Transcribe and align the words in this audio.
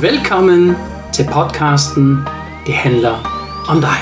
Velkommen 0.00 0.76
til 1.12 1.26
podcasten 1.32 2.18
Det 2.66 2.74
handler 2.74 3.14
om 3.68 3.80
dig. 3.80 3.98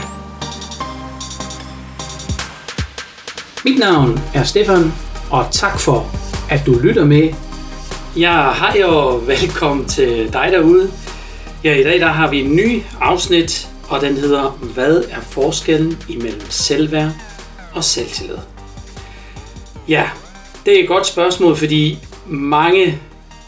Mit 3.65 3.79
navn 3.79 4.21
er 4.35 4.45
Stefan, 4.45 4.93
og 5.31 5.47
tak 5.51 5.81
for, 5.81 6.07
at 6.51 6.67
du 6.67 6.79
lytter 6.83 7.05
med. 7.05 7.35
Jeg 8.17 8.55
hej 8.59 8.85
og 8.85 9.27
velkommen 9.27 9.89
til 9.89 10.33
dig 10.33 10.49
derude. 10.53 10.91
Ja, 11.65 11.75
i 11.75 11.83
dag 11.83 12.01
der 12.01 12.07
har 12.07 12.31
vi 12.31 12.41
en 12.41 12.57
ny 12.57 12.83
afsnit, 13.01 13.69
og 13.89 14.01
den 14.01 14.17
hedder 14.17 14.51
Hvad 14.51 15.05
er 15.11 15.21
forskellen 15.21 15.99
imellem 16.09 16.51
selvværd 16.51 17.11
og 17.75 17.85
selvtillid? 17.85 18.39
Ja, 19.89 20.05
det 20.67 20.79
er 20.79 20.83
et 20.83 20.89
godt 20.89 21.07
spørgsmål, 21.07 21.57
fordi 21.57 21.99
mange 22.27 22.99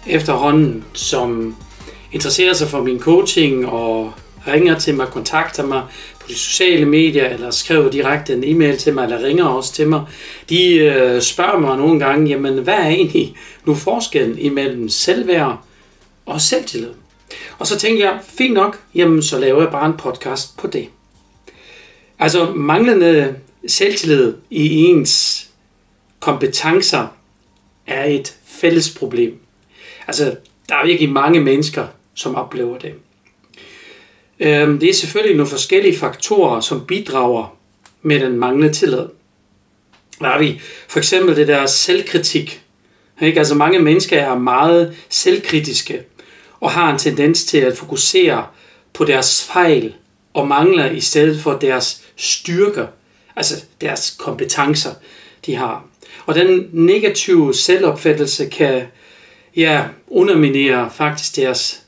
efterhånden, 0.06 0.84
som 0.92 1.56
interesserer 2.14 2.52
sig 2.52 2.68
for 2.68 2.82
min 2.82 3.00
coaching 3.00 3.66
og 3.66 4.12
ringer 4.46 4.78
til 4.78 4.94
mig, 4.94 5.06
kontakter 5.06 5.66
mig 5.66 5.82
på 6.20 6.26
de 6.28 6.34
sociale 6.34 6.84
medier, 6.84 7.28
eller 7.28 7.50
skriver 7.50 7.90
direkte 7.90 8.32
en 8.32 8.44
e-mail 8.44 8.78
til 8.78 8.94
mig, 8.94 9.04
eller 9.04 9.22
ringer 9.22 9.44
også 9.44 9.72
til 9.72 9.88
mig, 9.88 10.04
de 10.48 10.74
øh, 10.74 11.22
spørger 11.22 11.58
mig 11.58 11.76
nogle 11.76 12.00
gange, 12.00 12.28
jamen 12.28 12.58
hvad 12.58 12.74
er 12.74 12.86
egentlig 12.86 13.36
nu 13.64 13.74
forskellen 13.74 14.38
imellem 14.38 14.88
selvværd 14.88 15.64
og 16.26 16.40
selvtillid? 16.40 16.90
Og 17.58 17.66
så 17.66 17.78
tænker 17.78 18.04
jeg, 18.04 18.18
fint 18.38 18.54
nok, 18.54 18.80
jamen 18.94 19.22
så 19.22 19.38
laver 19.38 19.62
jeg 19.62 19.70
bare 19.70 19.86
en 19.86 19.96
podcast 19.96 20.56
på 20.56 20.66
det. 20.66 20.88
Altså 22.18 22.52
manglende 22.54 23.34
selvtillid 23.66 24.34
i 24.50 24.84
ens 24.84 25.46
kompetencer 26.20 27.06
er 27.86 28.04
et 28.04 28.36
fælles 28.46 28.90
problem. 28.98 29.38
Altså, 30.06 30.36
der 30.68 30.74
er 30.74 30.86
virkelig 30.86 31.12
mange 31.12 31.40
mennesker, 31.40 31.86
som 32.14 32.34
oplever 32.34 32.78
det. 32.78 32.94
Øhm, 34.40 34.78
det 34.78 34.90
er 34.90 34.94
selvfølgelig 34.94 35.36
nogle 35.36 35.50
forskellige 35.50 35.96
faktorer, 35.96 36.60
som 36.60 36.86
bidrager 36.86 37.56
med 38.02 38.20
den 38.20 38.38
manglende 38.38 38.72
tillid. 38.72 39.06
Der 40.20 40.28
er 40.28 40.38
vi 40.38 40.60
for 40.88 40.98
eksempel 40.98 41.36
det 41.36 41.48
der 41.48 41.66
selvkritik. 41.66 42.62
Ikke? 43.22 43.38
Altså 43.38 43.54
mange 43.54 43.78
mennesker 43.78 44.20
er 44.20 44.38
meget 44.38 44.96
selvkritiske 45.08 46.02
og 46.60 46.70
har 46.70 46.92
en 46.92 46.98
tendens 46.98 47.44
til 47.44 47.58
at 47.58 47.76
fokusere 47.76 48.46
på 48.92 49.04
deres 49.04 49.44
fejl 49.44 49.94
og 50.34 50.48
mangler 50.48 50.90
i 50.90 51.00
stedet 51.00 51.40
for 51.40 51.52
deres 51.52 52.02
styrker, 52.16 52.86
altså 53.36 53.64
deres 53.80 54.16
kompetencer, 54.18 54.90
de 55.46 55.56
har. 55.56 55.84
Og 56.26 56.34
den 56.34 56.68
negative 56.72 57.54
selvopfattelse 57.54 58.46
kan 58.46 58.82
ja, 59.56 59.84
underminere 60.06 60.90
faktisk 60.94 61.36
deres 61.36 61.83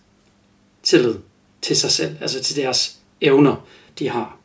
tillid 0.86 1.14
til 1.62 1.76
sig 1.76 1.90
selv, 1.90 2.16
altså 2.20 2.42
til 2.42 2.56
deres 2.56 2.96
evner, 3.20 3.66
de 3.98 4.08
har. 4.08 4.36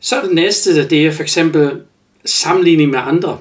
Så 0.00 0.16
er 0.16 0.22
det 0.22 0.34
næste, 0.34 0.88
det 0.88 1.06
er 1.06 1.12
for 1.12 1.22
eksempel 1.22 1.80
sammenligning 2.24 2.90
med 2.90 2.98
andre. 3.02 3.38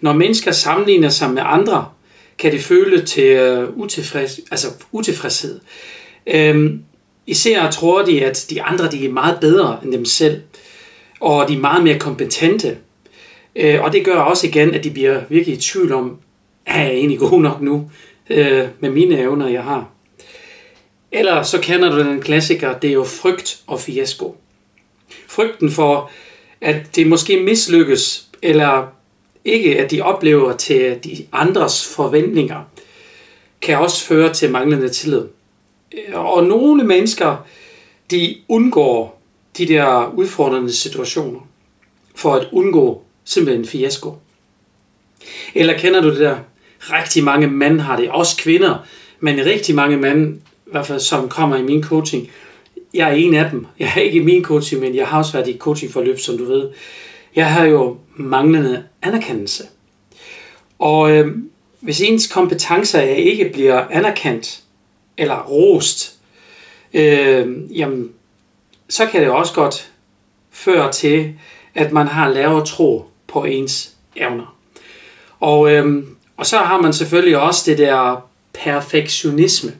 Når 0.00 0.12
mennesker 0.12 0.52
sammenligner 0.52 1.08
sig 1.08 1.30
med 1.30 1.42
andre, 1.46 1.88
kan 2.38 2.52
det 2.52 2.60
føle 2.60 3.04
til 3.06 3.24
øh, 3.24 3.68
utilfreds, 3.76 4.40
altså 4.50 4.68
utilfredshed. 4.92 5.60
Øhm, 6.26 6.82
især 7.26 7.70
tror 7.70 8.04
de, 8.04 8.24
at 8.24 8.46
de 8.50 8.62
andre 8.62 8.90
de 8.90 9.04
er 9.04 9.12
meget 9.12 9.40
bedre 9.40 9.78
end 9.84 9.92
dem 9.92 10.04
selv, 10.04 10.42
og 11.20 11.48
de 11.48 11.54
er 11.54 11.60
meget 11.60 11.84
mere 11.84 11.98
kompetente. 11.98 12.76
Øh, 13.56 13.82
og 13.82 13.92
det 13.92 14.04
gør 14.04 14.16
også 14.16 14.46
igen, 14.46 14.74
at 14.74 14.84
de 14.84 14.90
bliver 14.90 15.20
virkelig 15.28 15.56
i 15.56 15.60
tvivl 15.60 15.92
om, 15.92 16.18
er 16.66 16.82
jeg 16.82 16.92
egentlig 16.92 17.18
god 17.18 17.40
nok 17.40 17.60
nu 17.60 17.90
øh, 18.30 18.68
med 18.80 18.90
mine 18.90 19.18
evner, 19.18 19.48
jeg 19.48 19.62
har. 19.62 19.90
Eller 21.12 21.42
så 21.42 21.60
kender 21.60 21.90
du 21.90 21.98
den 21.98 22.20
klassiker, 22.22 22.78
det 22.78 22.90
er 22.90 22.94
jo 22.94 23.04
frygt 23.04 23.60
og 23.66 23.80
fiasko. 23.80 24.36
Frygten 25.28 25.70
for, 25.70 26.10
at 26.60 26.96
det 26.96 27.06
måske 27.06 27.42
mislykkes, 27.42 28.28
eller 28.42 28.86
ikke 29.44 29.78
at 29.78 29.90
de 29.90 30.00
oplever 30.00 30.56
til 30.56 30.98
de 31.04 31.26
andres 31.32 31.94
forventninger, 31.94 32.62
kan 33.60 33.78
også 33.78 34.04
føre 34.04 34.32
til 34.32 34.50
manglende 34.50 34.88
tillid. 34.88 35.24
Og 36.14 36.44
nogle 36.44 36.84
mennesker, 36.84 37.46
de 38.10 38.36
undgår 38.48 39.22
de 39.58 39.68
der 39.68 40.12
udfordrende 40.14 40.72
situationer, 40.72 41.40
for 42.14 42.34
at 42.34 42.48
undgå 42.52 43.02
simpelthen 43.24 43.60
en 43.60 43.68
fiasko. 43.68 44.16
Eller 45.54 45.78
kender 45.78 46.00
du 46.00 46.10
det 46.10 46.20
der? 46.20 46.36
Rigtig 46.80 47.24
mange 47.24 47.46
mænd 47.46 47.80
har 47.80 47.96
det, 47.96 48.10
også 48.10 48.36
kvinder, 48.36 48.86
men 49.20 49.46
rigtig 49.46 49.74
mange 49.74 49.96
mænd, 49.96 50.40
hvert 50.72 50.86
fald 50.86 51.00
som 51.00 51.28
kommer 51.28 51.56
i 51.56 51.62
min 51.62 51.82
coaching, 51.82 52.30
jeg 52.94 53.10
er 53.10 53.14
en 53.14 53.34
af 53.34 53.50
dem. 53.50 53.66
Jeg 53.78 53.92
er 53.96 54.00
ikke 54.00 54.18
i 54.18 54.24
min 54.24 54.44
coaching, 54.44 54.80
men 54.80 54.96
jeg 54.96 55.06
har 55.06 55.18
også 55.18 55.32
været 55.32 55.48
i 55.48 55.58
coachingforløb, 55.58 56.18
som 56.18 56.38
du 56.38 56.44
ved. 56.44 56.70
Jeg 57.36 57.52
har 57.52 57.64
jo 57.64 57.96
manglende 58.16 58.84
anerkendelse. 59.02 59.64
Og 60.78 61.10
øh, 61.10 61.36
hvis 61.80 62.00
ens 62.00 62.26
kompetencer 62.26 63.00
ikke 63.00 63.50
bliver 63.52 63.84
anerkendt 63.90 64.62
eller 65.16 65.42
rost, 65.42 66.14
øh, 66.94 67.78
jamen, 67.78 68.10
så 68.88 69.06
kan 69.06 69.22
det 69.22 69.30
også 69.30 69.54
godt 69.54 69.90
føre 70.50 70.92
til, 70.92 71.34
at 71.74 71.92
man 71.92 72.06
har 72.06 72.28
lavere 72.28 72.66
tro 72.66 73.04
på 73.28 73.44
ens 73.44 73.92
evner. 74.16 74.56
Og, 75.40 75.72
øh, 75.72 76.04
og 76.36 76.46
så 76.46 76.58
har 76.58 76.80
man 76.80 76.92
selvfølgelig 76.92 77.38
også 77.38 77.70
det 77.70 77.78
der 77.78 78.28
perfektionisme. 78.52 79.72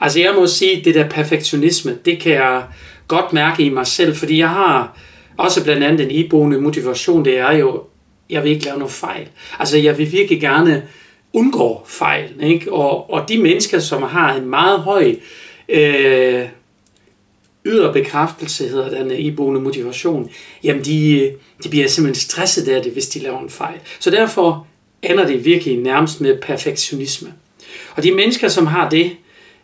Altså 0.00 0.20
jeg 0.20 0.34
må 0.34 0.46
sige, 0.46 0.84
det 0.84 0.94
der 0.94 1.08
perfektionisme, 1.08 1.98
det 2.04 2.20
kan 2.20 2.32
jeg 2.32 2.64
godt 3.08 3.32
mærke 3.32 3.62
i 3.62 3.68
mig 3.68 3.86
selv, 3.86 4.16
fordi 4.16 4.38
jeg 4.38 4.48
har 4.48 4.98
også 5.36 5.64
blandt 5.64 5.84
andet 5.84 6.00
en 6.00 6.10
iboende 6.10 6.60
motivation, 6.60 7.24
det 7.24 7.38
er 7.38 7.52
jo, 7.52 7.84
jeg 8.30 8.42
vil 8.42 8.52
ikke 8.52 8.64
lave 8.64 8.78
noget 8.78 8.92
fejl. 8.92 9.28
Altså 9.58 9.78
jeg 9.78 9.98
vil 9.98 10.12
virkelig 10.12 10.40
gerne 10.40 10.82
undgå 11.32 11.82
fejl. 11.86 12.30
Ikke? 12.42 12.72
Og, 12.72 13.10
og 13.12 13.28
de 13.28 13.38
mennesker, 13.38 13.78
som 13.78 14.02
har 14.02 14.34
en 14.34 14.50
meget 14.50 14.80
høj 14.80 15.14
øh, 15.68 16.44
ydre 17.64 17.92
bekræftelse, 17.92 18.68
hedder 18.68 18.90
den 18.90 19.10
øh, 19.10 19.18
iboende 19.18 19.60
motivation, 19.60 20.30
jamen 20.64 20.84
de, 20.84 21.32
de 21.64 21.68
bliver 21.68 21.88
simpelthen 21.88 22.20
stresset 22.20 22.68
af 22.68 22.82
det, 22.82 22.92
hvis 22.92 23.08
de 23.08 23.18
laver 23.18 23.40
en 23.40 23.50
fejl. 23.50 23.78
Så 24.00 24.10
derfor 24.10 24.66
ender 25.02 25.26
det 25.26 25.44
virkelig 25.44 25.76
nærmest 25.76 26.20
med 26.20 26.38
perfektionisme. 26.42 27.32
Og 27.96 28.02
de 28.02 28.12
mennesker, 28.12 28.48
som 28.48 28.66
har 28.66 28.88
det, 28.88 29.10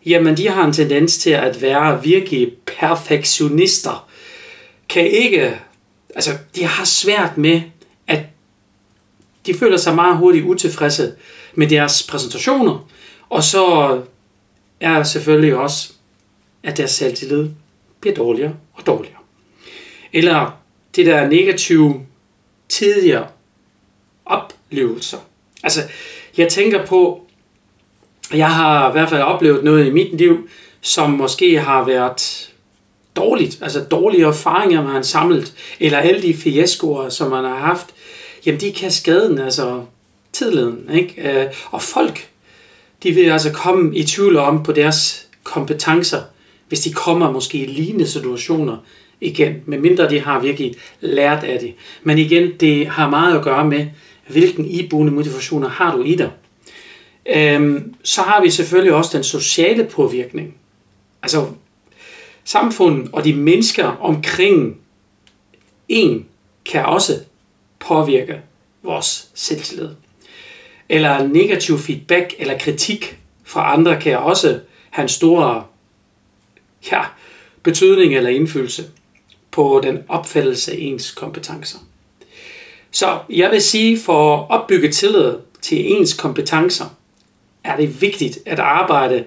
jamen 0.07 0.37
de 0.37 0.49
har 0.49 0.65
en 0.65 0.73
tendens 0.73 1.17
til 1.17 1.29
at 1.29 1.61
være 1.61 2.03
virkelig 2.03 2.53
perfektionister. 2.79 4.09
Kan 4.89 5.07
ikke, 5.07 5.59
altså 6.15 6.37
de 6.55 6.63
har 6.63 6.85
svært 6.85 7.37
med, 7.37 7.61
at 8.07 8.19
de 9.45 9.53
føler 9.53 9.77
sig 9.77 9.95
meget 9.95 10.17
hurtigt 10.17 10.45
utilfredse 10.45 11.13
med 11.55 11.67
deres 11.67 12.03
præsentationer, 12.03 12.89
og 13.29 13.43
så 13.43 14.01
er 14.79 15.03
selvfølgelig 15.03 15.55
også, 15.55 15.93
at 16.63 16.77
deres 16.77 16.91
selvtillid 16.91 17.49
bliver 17.99 18.15
dårligere 18.15 18.55
og 18.73 18.85
dårligere. 18.85 19.17
Eller 20.13 20.59
det 20.95 21.05
der 21.05 21.27
negative 21.27 22.05
tidligere 22.69 23.27
oplevelser. 24.25 25.17
Altså, 25.63 25.81
jeg 26.37 26.49
tænker 26.49 26.85
på, 26.85 27.26
jeg 28.33 28.49
har 28.49 28.89
i 28.89 28.91
hvert 28.91 29.09
fald 29.09 29.21
oplevet 29.21 29.63
noget 29.63 29.87
i 29.87 29.89
mit 29.89 30.17
liv, 30.17 30.49
som 30.81 31.09
måske 31.09 31.59
har 31.59 31.85
været 31.85 32.49
dårligt, 33.15 33.59
altså 33.61 33.79
dårlige 33.79 34.25
erfaringer, 34.25 34.83
man 34.83 34.91
har 34.91 35.01
samlet, 35.01 35.53
eller 35.79 35.97
alle 35.97 36.21
de 36.21 36.33
fiaskoer, 36.33 37.09
som 37.09 37.31
man 37.31 37.43
har 37.43 37.55
haft, 37.55 37.87
jamen 38.45 38.61
de 38.61 38.71
kan 38.71 38.91
skade 38.91 39.43
altså 39.43 39.81
tidligheden, 40.33 40.89
ikke? 40.93 41.41
Øh, 41.41 41.45
og 41.71 41.81
folk, 41.81 42.27
de 43.03 43.11
vil 43.11 43.29
altså 43.29 43.53
komme 43.53 43.95
i 43.95 44.03
tvivl 44.03 44.37
om 44.37 44.63
på 44.63 44.71
deres 44.71 45.27
kompetencer, 45.43 46.21
hvis 46.67 46.79
de 46.79 46.93
kommer 46.93 47.31
måske 47.31 47.57
i 47.57 47.65
lignende 47.65 48.07
situationer 48.07 48.77
igen, 49.21 49.55
medmindre 49.65 50.09
de 50.09 50.19
har 50.19 50.39
virkelig 50.39 50.75
lært 51.01 51.43
af 51.43 51.59
det. 51.59 51.73
Men 52.03 52.17
igen, 52.17 52.51
det 52.59 52.87
har 52.87 53.09
meget 53.09 53.37
at 53.37 53.43
gøre 53.43 53.65
med, 53.65 53.87
hvilken 54.27 54.65
iboende 54.65 55.11
motivationer 55.11 55.69
har 55.69 55.95
du 55.95 56.03
i 56.03 56.15
dig. 56.15 56.29
Øhm, 57.27 57.95
så 58.03 58.21
har 58.21 58.41
vi 58.41 58.49
selvfølgelig 58.49 58.93
også 58.93 59.17
den 59.17 59.23
sociale 59.23 59.83
påvirkning. 59.83 60.55
Altså 61.21 61.47
samfundet 62.43 63.09
og 63.13 63.23
de 63.23 63.33
mennesker 63.33 63.85
omkring 63.85 64.77
en 65.87 66.25
kan 66.65 66.85
også 66.85 67.19
påvirke 67.79 68.41
vores 68.83 69.29
selvtillid. 69.33 69.89
Eller 70.89 71.27
negativ 71.27 71.77
feedback 71.77 72.33
eller 72.39 72.57
kritik 72.57 73.19
fra 73.43 73.73
andre 73.73 74.01
kan 74.01 74.17
også 74.17 74.59
have 74.89 75.03
en 75.03 75.09
stor 75.09 75.69
ja, 76.91 77.01
betydning 77.63 78.15
eller 78.15 78.29
indflydelse 78.29 78.85
på 79.51 79.81
den 79.83 79.99
opfattelse 80.07 80.71
af 80.71 80.77
ens 80.79 81.11
kompetencer. 81.11 81.77
Så 82.91 83.19
jeg 83.29 83.51
vil 83.51 83.61
sige, 83.61 83.99
for 83.99 84.37
at 84.37 84.49
opbygge 84.49 84.91
tillid 84.91 85.33
til 85.61 85.91
ens 85.91 86.13
kompetencer, 86.13 86.85
er 87.67 87.77
det 87.77 88.01
vigtigt 88.01 88.39
at 88.45 88.59
arbejde 88.59 89.23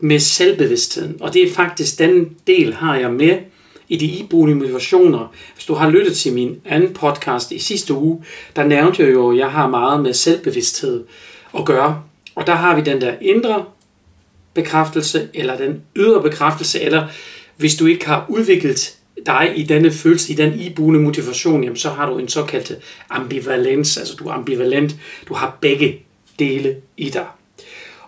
med 0.00 0.18
selvbevidstheden. 0.18 1.16
Og 1.20 1.34
det 1.34 1.42
er 1.42 1.52
faktisk 1.52 1.98
den 1.98 2.36
del, 2.46 2.74
har 2.74 2.96
jeg 2.96 3.12
med 3.12 3.38
i 3.88 3.96
de 3.96 4.06
iboende 4.06 4.54
motivationer. 4.54 5.34
Hvis 5.54 5.64
du 5.64 5.74
har 5.74 5.90
lyttet 5.90 6.16
til 6.16 6.32
min 6.32 6.60
anden 6.64 6.94
podcast 6.94 7.52
i 7.52 7.58
sidste 7.58 7.94
uge, 7.94 8.24
der 8.56 8.64
nævnte 8.64 9.02
jeg 9.02 9.12
jo, 9.12 9.30
at 9.30 9.38
jeg 9.38 9.50
har 9.50 9.68
meget 9.68 10.02
med 10.02 10.14
selvbevidsthed 10.14 11.04
at 11.58 11.64
gøre. 11.64 12.02
Og 12.34 12.46
der 12.46 12.54
har 12.54 12.76
vi 12.76 12.82
den 12.82 13.00
der 13.00 13.14
indre 13.20 13.64
bekræftelse, 14.54 15.28
eller 15.34 15.56
den 15.56 15.82
ydre 15.96 16.22
bekræftelse, 16.22 16.80
eller 16.80 17.08
hvis 17.56 17.76
du 17.76 17.86
ikke 17.86 18.06
har 18.06 18.26
udviklet 18.28 18.96
dig 19.26 19.52
i 19.56 19.62
denne 19.62 19.90
følelse, 19.90 20.32
i 20.32 20.36
den 20.36 20.60
iboende 20.60 21.00
motivation, 21.00 21.64
jamen 21.64 21.76
så 21.76 21.90
har 21.90 22.10
du 22.10 22.18
en 22.18 22.28
såkaldt 22.28 22.72
ambivalens, 23.10 23.96
altså 23.96 24.16
du 24.16 24.28
er 24.28 24.32
ambivalent, 24.32 24.96
du 25.28 25.34
har 25.34 25.58
begge 25.60 26.00
dele 26.38 26.76
i 26.96 27.10
dig. 27.10 27.26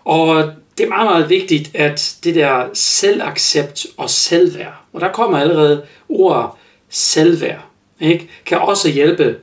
Og 0.05 0.51
det 0.77 0.83
er 0.83 0.89
meget, 0.89 1.05
meget 1.05 1.29
vigtigt, 1.29 1.75
at 1.75 2.17
det 2.23 2.35
der 2.35 2.69
selvaccept 2.73 3.85
og 3.97 4.09
selvværd, 4.09 4.73
og 4.93 5.01
der 5.01 5.11
kommer 5.11 5.37
allerede 5.37 5.85
ordet 6.09 6.49
selvværd, 6.89 7.65
ikke, 7.99 8.29
kan 8.45 8.57
også 8.57 8.89
hjælpe 8.89 9.37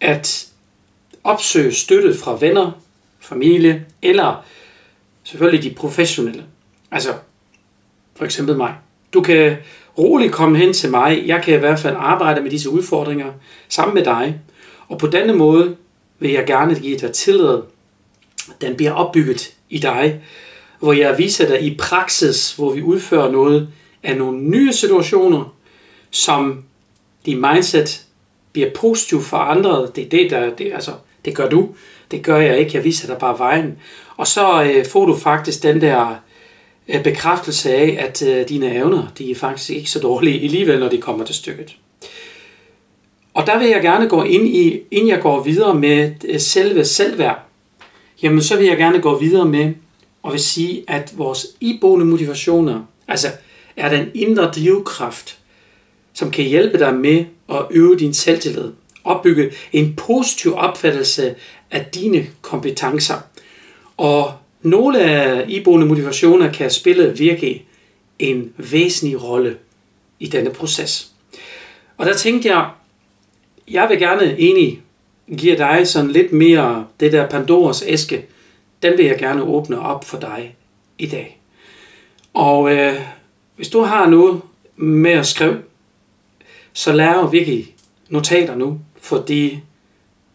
at 0.00 0.46
opsøge 1.24 1.72
støtte 1.72 2.18
fra 2.18 2.36
venner, 2.40 2.70
familie, 3.20 3.86
eller 4.02 4.44
selvfølgelig 5.24 5.70
de 5.70 5.74
professionelle. 5.74 6.44
Altså 6.90 7.14
for 8.16 8.24
eksempel 8.24 8.56
mig. 8.56 8.74
Du 9.12 9.20
kan 9.20 9.56
roligt 9.98 10.32
komme 10.32 10.58
hen 10.58 10.72
til 10.72 10.90
mig. 10.90 11.22
Jeg 11.26 11.42
kan 11.42 11.54
i 11.54 11.58
hvert 11.58 11.78
fald 11.78 11.96
arbejde 11.98 12.40
med 12.40 12.50
disse 12.50 12.70
udfordringer 12.70 13.32
sammen 13.68 13.94
med 13.94 14.04
dig. 14.04 14.40
Og 14.88 14.98
på 14.98 15.06
denne 15.06 15.32
måde 15.32 15.76
vil 16.18 16.30
jeg 16.30 16.46
gerne 16.46 16.74
give 16.74 16.98
dig 16.98 17.12
tillid. 17.12 17.58
Den 18.60 18.76
bliver 18.76 18.92
opbygget 18.92 19.54
i 19.70 19.78
dig, 19.78 20.20
hvor 20.78 20.92
jeg 20.92 21.18
viser 21.18 21.48
dig 21.48 21.62
i 21.62 21.74
praksis, 21.74 22.52
hvor 22.52 22.72
vi 22.72 22.82
udfører 22.82 23.30
noget 23.30 23.68
af 24.02 24.16
nogle 24.16 24.40
nye 24.40 24.72
situationer, 24.72 25.54
som 26.10 26.64
din 27.26 27.40
mindset 27.40 28.04
bliver 28.52 28.70
positivt 28.74 29.24
forandret. 29.24 29.96
Det 29.96 30.04
er 30.04 30.08
det, 30.08 30.30
der, 30.30 30.50
det, 30.54 30.72
altså, 30.72 30.92
det 31.24 31.34
gør 31.34 31.48
du. 31.48 31.68
Det 32.10 32.22
gør 32.22 32.36
jeg 32.36 32.58
ikke. 32.58 32.70
Jeg 32.74 32.84
viser 32.84 33.06
dig 33.06 33.18
bare 33.18 33.38
vejen. 33.38 33.78
Og 34.16 34.26
så 34.26 34.62
øh, 34.62 34.86
får 34.86 35.06
du 35.06 35.16
faktisk 35.16 35.62
den 35.62 35.80
der 35.80 36.14
øh, 36.88 37.02
bekræftelse 37.02 37.74
af, 37.74 37.96
at 38.00 38.22
øh, 38.22 38.48
dine 38.48 38.74
evner, 38.74 39.06
de 39.18 39.30
er 39.30 39.34
faktisk 39.34 39.70
ikke 39.70 39.90
så 39.90 39.98
dårlige 40.00 40.42
alligevel, 40.42 40.80
når 40.80 40.88
de 40.88 41.00
kommer 41.00 41.24
til 41.24 41.34
stykket. 41.34 41.76
Og 43.34 43.46
der 43.46 43.58
vil 43.58 43.68
jeg 43.68 43.82
gerne 43.82 44.08
gå 44.08 44.22
ind 44.22 44.48
i, 44.48 44.80
inden 44.90 45.08
jeg 45.08 45.20
går 45.20 45.42
videre 45.42 45.74
med 45.74 46.12
øh, 46.24 46.40
selve 46.40 46.84
selvværd, 46.84 47.49
jamen 48.22 48.42
så 48.42 48.56
vil 48.56 48.66
jeg 48.66 48.76
gerne 48.76 49.00
gå 49.00 49.18
videre 49.18 49.48
med 49.48 49.74
og 50.22 50.32
vil 50.32 50.40
sige, 50.40 50.84
at 50.88 51.18
vores 51.18 51.46
iboende 51.60 52.06
motivationer, 52.06 52.82
altså 53.08 53.28
er 53.76 53.88
den 53.88 54.10
indre 54.14 54.50
drivkraft, 54.50 55.38
som 56.12 56.30
kan 56.30 56.44
hjælpe 56.44 56.78
dig 56.78 56.94
med 56.94 57.24
at 57.48 57.66
øve 57.70 57.98
din 57.98 58.14
selvtillid, 58.14 58.72
opbygge 59.04 59.50
en 59.72 59.94
positiv 59.96 60.54
opfattelse 60.54 61.34
af 61.70 61.84
dine 61.84 62.26
kompetencer. 62.42 63.14
Og 63.96 64.32
nogle 64.62 65.00
af 65.00 65.44
iboende 65.48 65.86
motivationer 65.86 66.52
kan 66.52 66.70
spille 66.70 67.18
virkelig 67.18 67.64
en 68.18 68.52
væsentlig 68.56 69.22
rolle 69.22 69.56
i 70.18 70.26
denne 70.26 70.50
proces. 70.50 71.10
Og 71.96 72.06
der 72.06 72.14
tænkte 72.14 72.48
jeg, 72.48 72.70
jeg 73.68 73.88
vil 73.88 73.98
gerne 73.98 74.38
egentlig 74.38 74.80
giver 75.38 75.56
dig 75.56 75.88
sådan 75.88 76.10
lidt 76.10 76.32
mere 76.32 76.86
det 77.00 77.12
der 77.12 77.26
Pandoras 77.26 77.84
æske, 77.86 78.26
den 78.82 78.98
vil 78.98 79.06
jeg 79.06 79.18
gerne 79.18 79.42
åbne 79.42 79.80
op 79.80 80.04
for 80.04 80.18
dig 80.18 80.56
i 80.98 81.06
dag. 81.06 81.40
Og 82.34 82.72
øh, 82.72 83.00
hvis 83.56 83.68
du 83.68 83.80
har 83.80 84.06
noget 84.06 84.40
med 84.76 85.10
at 85.10 85.26
skrive, 85.26 85.58
så 86.72 86.92
lær 86.92 87.26
virkelig 87.26 87.74
notater 88.08 88.54
nu, 88.54 88.80
fordi 89.00 89.60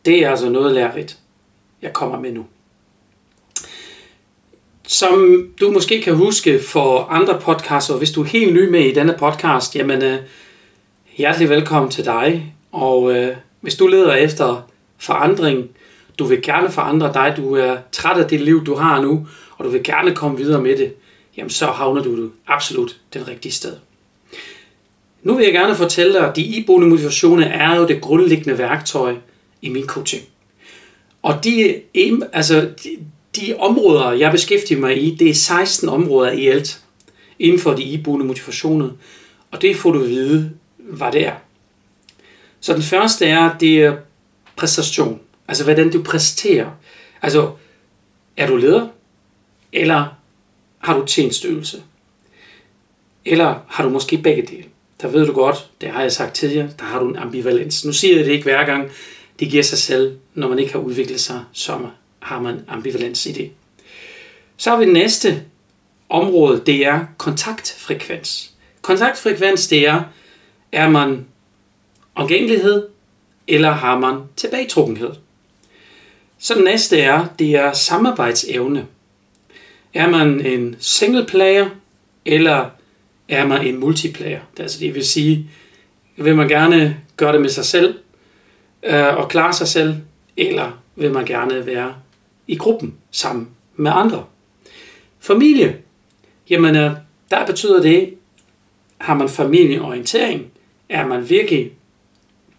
det 0.06 0.24
er 0.26 0.30
altså 0.30 0.50
noget 0.50 0.74
lærerigt, 0.74 1.18
jeg 1.82 1.94
kommer 1.94 2.20
med 2.20 2.32
nu. 2.32 2.46
Som 4.88 5.48
du 5.60 5.72
måske 5.72 6.02
kan 6.02 6.16
huske 6.16 6.60
for 6.60 7.00
andre 7.00 7.40
podcasts, 7.42 7.90
og 7.90 7.98
hvis 7.98 8.12
du 8.12 8.22
er 8.22 8.26
helt 8.26 8.54
ny 8.54 8.70
med 8.70 8.80
i 8.80 8.94
denne 8.94 9.16
podcast, 9.20 9.76
jamen 9.76 10.02
øh, 10.02 10.20
hjertelig 11.18 11.50
velkommen 11.50 11.92
til 11.92 12.06
dig. 12.06 12.54
Og 12.72 13.16
øh, 13.16 13.36
hvis 13.62 13.76
du 13.76 13.88
leder 13.88 14.14
efter 14.14 14.70
forandring, 14.98 15.70
du 16.20 16.26
vil 16.26 16.42
gerne 16.42 16.72
forandre 16.72 17.14
dig, 17.14 17.34
du 17.38 17.56
er 17.56 17.78
træt 17.92 18.18
af 18.18 18.28
det 18.28 18.42
liv, 18.42 18.66
du 18.66 18.76
har 18.76 19.02
nu, 19.02 19.28
og 19.58 19.66
du 19.66 19.70
vil 19.70 19.84
gerne 19.84 20.16
komme 20.16 20.38
videre 20.38 20.62
med 20.62 20.78
det, 20.78 20.94
jamen 21.38 21.50
så 21.50 21.66
havner 21.66 22.04
du 22.04 22.30
absolut 22.48 22.96
den 23.14 23.28
rigtige 23.28 23.52
sted. 23.52 23.74
Nu 25.24 25.36
vil 25.36 25.44
jeg 25.44 25.54
gerne 25.54 25.76
fortælle 25.76 26.14
dig, 26.14 26.30
at 26.30 26.36
de 26.36 26.42
iboende 26.42 26.88
motivationer 26.88 27.48
er 27.48 27.76
jo 27.76 27.88
det 27.88 28.02
grundlæggende 28.02 28.58
værktøj 28.58 29.16
i 29.62 29.70
min 29.70 29.86
coaching. 29.86 30.24
Og 31.24 31.44
de, 31.44 31.82
altså, 32.34 32.70
de, 32.84 32.90
de 33.36 33.56
områder, 33.60 34.12
jeg 34.12 34.32
beskæftiger 34.32 34.80
mig 34.80 35.04
i, 35.04 35.16
det 35.16 35.30
er 35.30 35.34
16 35.34 35.90
områder 35.90 36.32
i 36.32 36.48
alt 36.48 36.82
inden 37.40 37.60
for 37.60 37.74
de 37.74 37.84
iboende 37.84 38.26
motivationer. 38.26 38.90
Og 39.52 39.62
det 39.62 39.76
får 39.76 39.92
du 39.92 40.04
at 40.04 40.10
vide, 40.10 40.52
hvad 40.78 41.12
det 41.12 41.28
er. 41.28 41.34
Så 42.60 42.74
den 42.74 42.82
første 42.82 43.26
er, 43.26 43.58
det 43.58 43.78
er 43.78 43.96
præstation. 44.56 45.20
Altså, 45.48 45.64
hvordan 45.64 45.92
du 45.92 46.04
præsterer. 46.04 46.72
Altså, 47.22 47.52
er 48.38 48.48
du 48.48 48.56
leder? 48.58 48.88
Eller 49.74 50.06
har 50.80 50.98
du 50.98 51.06
tjenestøvelse? 51.06 51.84
Eller 53.26 53.56
har 53.68 53.84
du 53.84 53.90
måske 53.90 54.18
begge 54.18 54.42
dele? 54.42 54.66
Der 55.02 55.08
ved 55.08 55.26
du 55.26 55.34
godt, 55.34 55.70
det 55.82 55.90
har 55.90 56.02
jeg 56.02 56.12
sagt 56.12 56.36
tidligere, 56.36 56.70
der 56.80 56.86
har 56.86 57.00
du 57.00 57.10
en 57.10 57.16
ambivalens. 57.16 57.86
Nu 57.86 57.94
siger 57.94 58.16
jeg 58.16 58.26
det 58.26 58.32
ikke 58.32 58.44
hver 58.44 58.66
gang, 58.66 58.92
det 59.40 59.50
giver 59.50 59.64
sig 59.64 59.78
selv, 59.78 60.18
når 60.34 60.48
man 60.48 60.60
ikke 60.60 60.72
har 60.72 60.80
udviklet 60.80 61.20
sig, 61.20 61.44
så 61.54 61.80
har 62.20 62.42
man 62.42 62.62
ambivalens 62.68 63.26
i 63.26 63.32
det. 63.32 63.52
Så 64.58 64.70
har 64.70 64.78
vi 64.78 64.86
det 64.86 64.94
næste 64.94 65.44
område, 66.10 66.64
det 66.66 66.86
er 66.86 67.06
kontaktfrekvens. 67.18 68.52
Kontaktfrekvens, 68.82 69.68
det 69.68 69.88
er, 69.88 70.04
er 70.72 70.90
man 70.90 71.26
omgængelighed, 72.16 72.88
eller 73.48 73.72
har 73.72 74.00
man 74.00 74.22
tilbagetrukkenhed? 74.36 75.12
Så 76.38 76.54
det 76.54 76.64
næste 76.64 77.00
er, 77.00 77.26
det 77.40 77.56
er 77.56 77.74
samarbejdsevne. 77.74 78.86
Er 79.94 80.10
man 80.10 80.46
en 80.46 80.76
single 80.80 81.26
player, 81.26 81.70
eller 82.26 82.70
er 83.30 83.48
man 83.48 83.66
en 83.66 83.80
multiplayer? 83.80 84.40
Det, 84.58 84.64
altså, 84.64 84.80
det 84.80 84.96
vil 84.96 85.06
sige, 85.06 85.50
vil 86.18 86.36
man 86.36 86.48
gerne 86.48 86.98
gøre 87.18 87.34
det 87.34 87.42
med 87.42 87.50
sig 87.50 87.66
selv 87.66 87.96
øh, 88.84 89.18
og 89.18 89.30
klare 89.30 89.54
sig 89.54 89.68
selv, 89.68 89.96
eller 90.38 90.82
vil 90.96 91.12
man 91.12 91.26
gerne 91.26 91.66
være 91.66 91.96
i 92.48 92.56
gruppen 92.56 92.94
sammen 93.12 93.50
med 93.76 93.92
andre? 93.96 94.26
Familie. 95.20 95.78
Jamen, 96.50 96.76
øh, 96.76 96.92
der 97.32 97.46
betyder 97.46 97.82
det, 97.82 98.14
har 98.98 99.14
man 99.14 99.30
familieorientering, 99.30 100.46
er 100.90 101.08
man 101.08 101.30
virkelig 101.30 101.72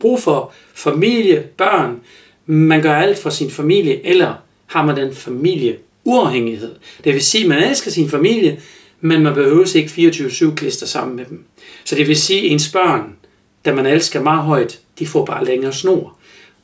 brug 0.01 0.23
for 0.23 0.53
familie, 0.75 1.45
børn, 1.57 2.01
man 2.47 2.83
gør 2.83 2.95
alt 2.95 3.19
for 3.19 3.31
sin 3.31 3.51
familie, 3.51 4.07
eller 4.07 4.35
har 4.67 4.85
man 4.85 4.97
den 4.97 5.15
familie 5.15 5.77
uafhængighed. 6.05 6.75
Det 7.05 7.15
vil 7.15 7.23
sige, 7.23 7.45
at 7.45 7.49
man 7.49 7.63
elsker 7.63 7.91
sin 7.91 8.11
familie, 8.11 8.61
men 9.01 9.23
man 9.23 9.35
behøver 9.35 9.77
ikke 9.77 10.09
24-7 10.09 10.55
klister 10.55 10.87
sammen 10.87 11.17
med 11.17 11.25
dem. 11.25 11.45
Så 11.85 11.95
det 11.95 12.09
vil 12.09 12.17
sige, 12.17 12.47
at 12.47 12.53
ens 12.53 12.73
børn, 12.73 13.17
da 13.65 13.75
man 13.75 13.87
elsker 13.87 14.23
meget 14.23 14.43
højt, 14.43 14.81
de 14.99 15.07
får 15.07 15.25
bare 15.25 15.45
længere 15.45 15.73
snor. 15.73 16.17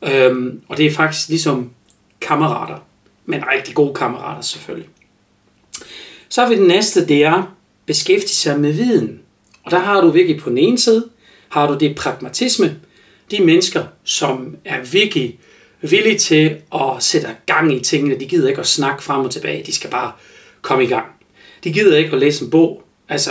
Øhm, 0.03 0.61
og 0.69 0.77
det 0.77 0.87
er 0.87 0.91
faktisk 0.91 1.29
ligesom 1.29 1.71
kammerater, 2.21 2.87
men 3.27 3.43
rigtig 3.55 3.75
gode 3.75 3.95
kammerater 3.95 4.43
selvfølgelig. 4.43 4.89
Så 6.29 6.43
har 6.43 6.49
vi 6.49 6.57
den 6.57 6.67
næste, 6.67 7.07
det 7.07 7.25
er 7.25 7.55
beskæftige 7.87 8.29
sig 8.29 8.61
med 8.61 8.73
viden. 8.73 9.21
Og 9.65 9.71
der 9.71 9.79
har 9.79 10.01
du 10.01 10.11
virkelig 10.11 10.41
på 10.41 10.51
den 10.51 10.59
ene 10.59 10.79
side, 10.79 11.09
har 11.49 11.67
du 11.67 11.79
det 11.79 11.97
pragmatisme, 11.97 12.77
de 13.33 13.43
mennesker, 13.43 13.85
som 14.05 14.57
er 14.65 14.81
virkelig 14.81 15.39
villige 15.81 16.19
til 16.19 16.57
at 16.75 16.83
sætte 16.99 17.29
gang 17.47 17.75
i 17.75 17.81
tingene. 17.81 18.21
De 18.21 18.27
gider 18.27 18.49
ikke 18.49 18.61
at 18.61 18.67
snakke 18.67 19.03
frem 19.03 19.25
og 19.25 19.31
tilbage. 19.31 19.63
De 19.67 19.75
skal 19.75 19.91
bare 19.91 20.13
komme 20.63 20.85
i 20.85 20.87
gang. 20.87 21.07
De 21.65 21.73
gider 21.73 21.97
ikke 21.97 22.13
at 22.13 22.19
læse 22.19 22.45
en 22.45 22.51
bog. 22.51 22.83
Altså, 23.09 23.31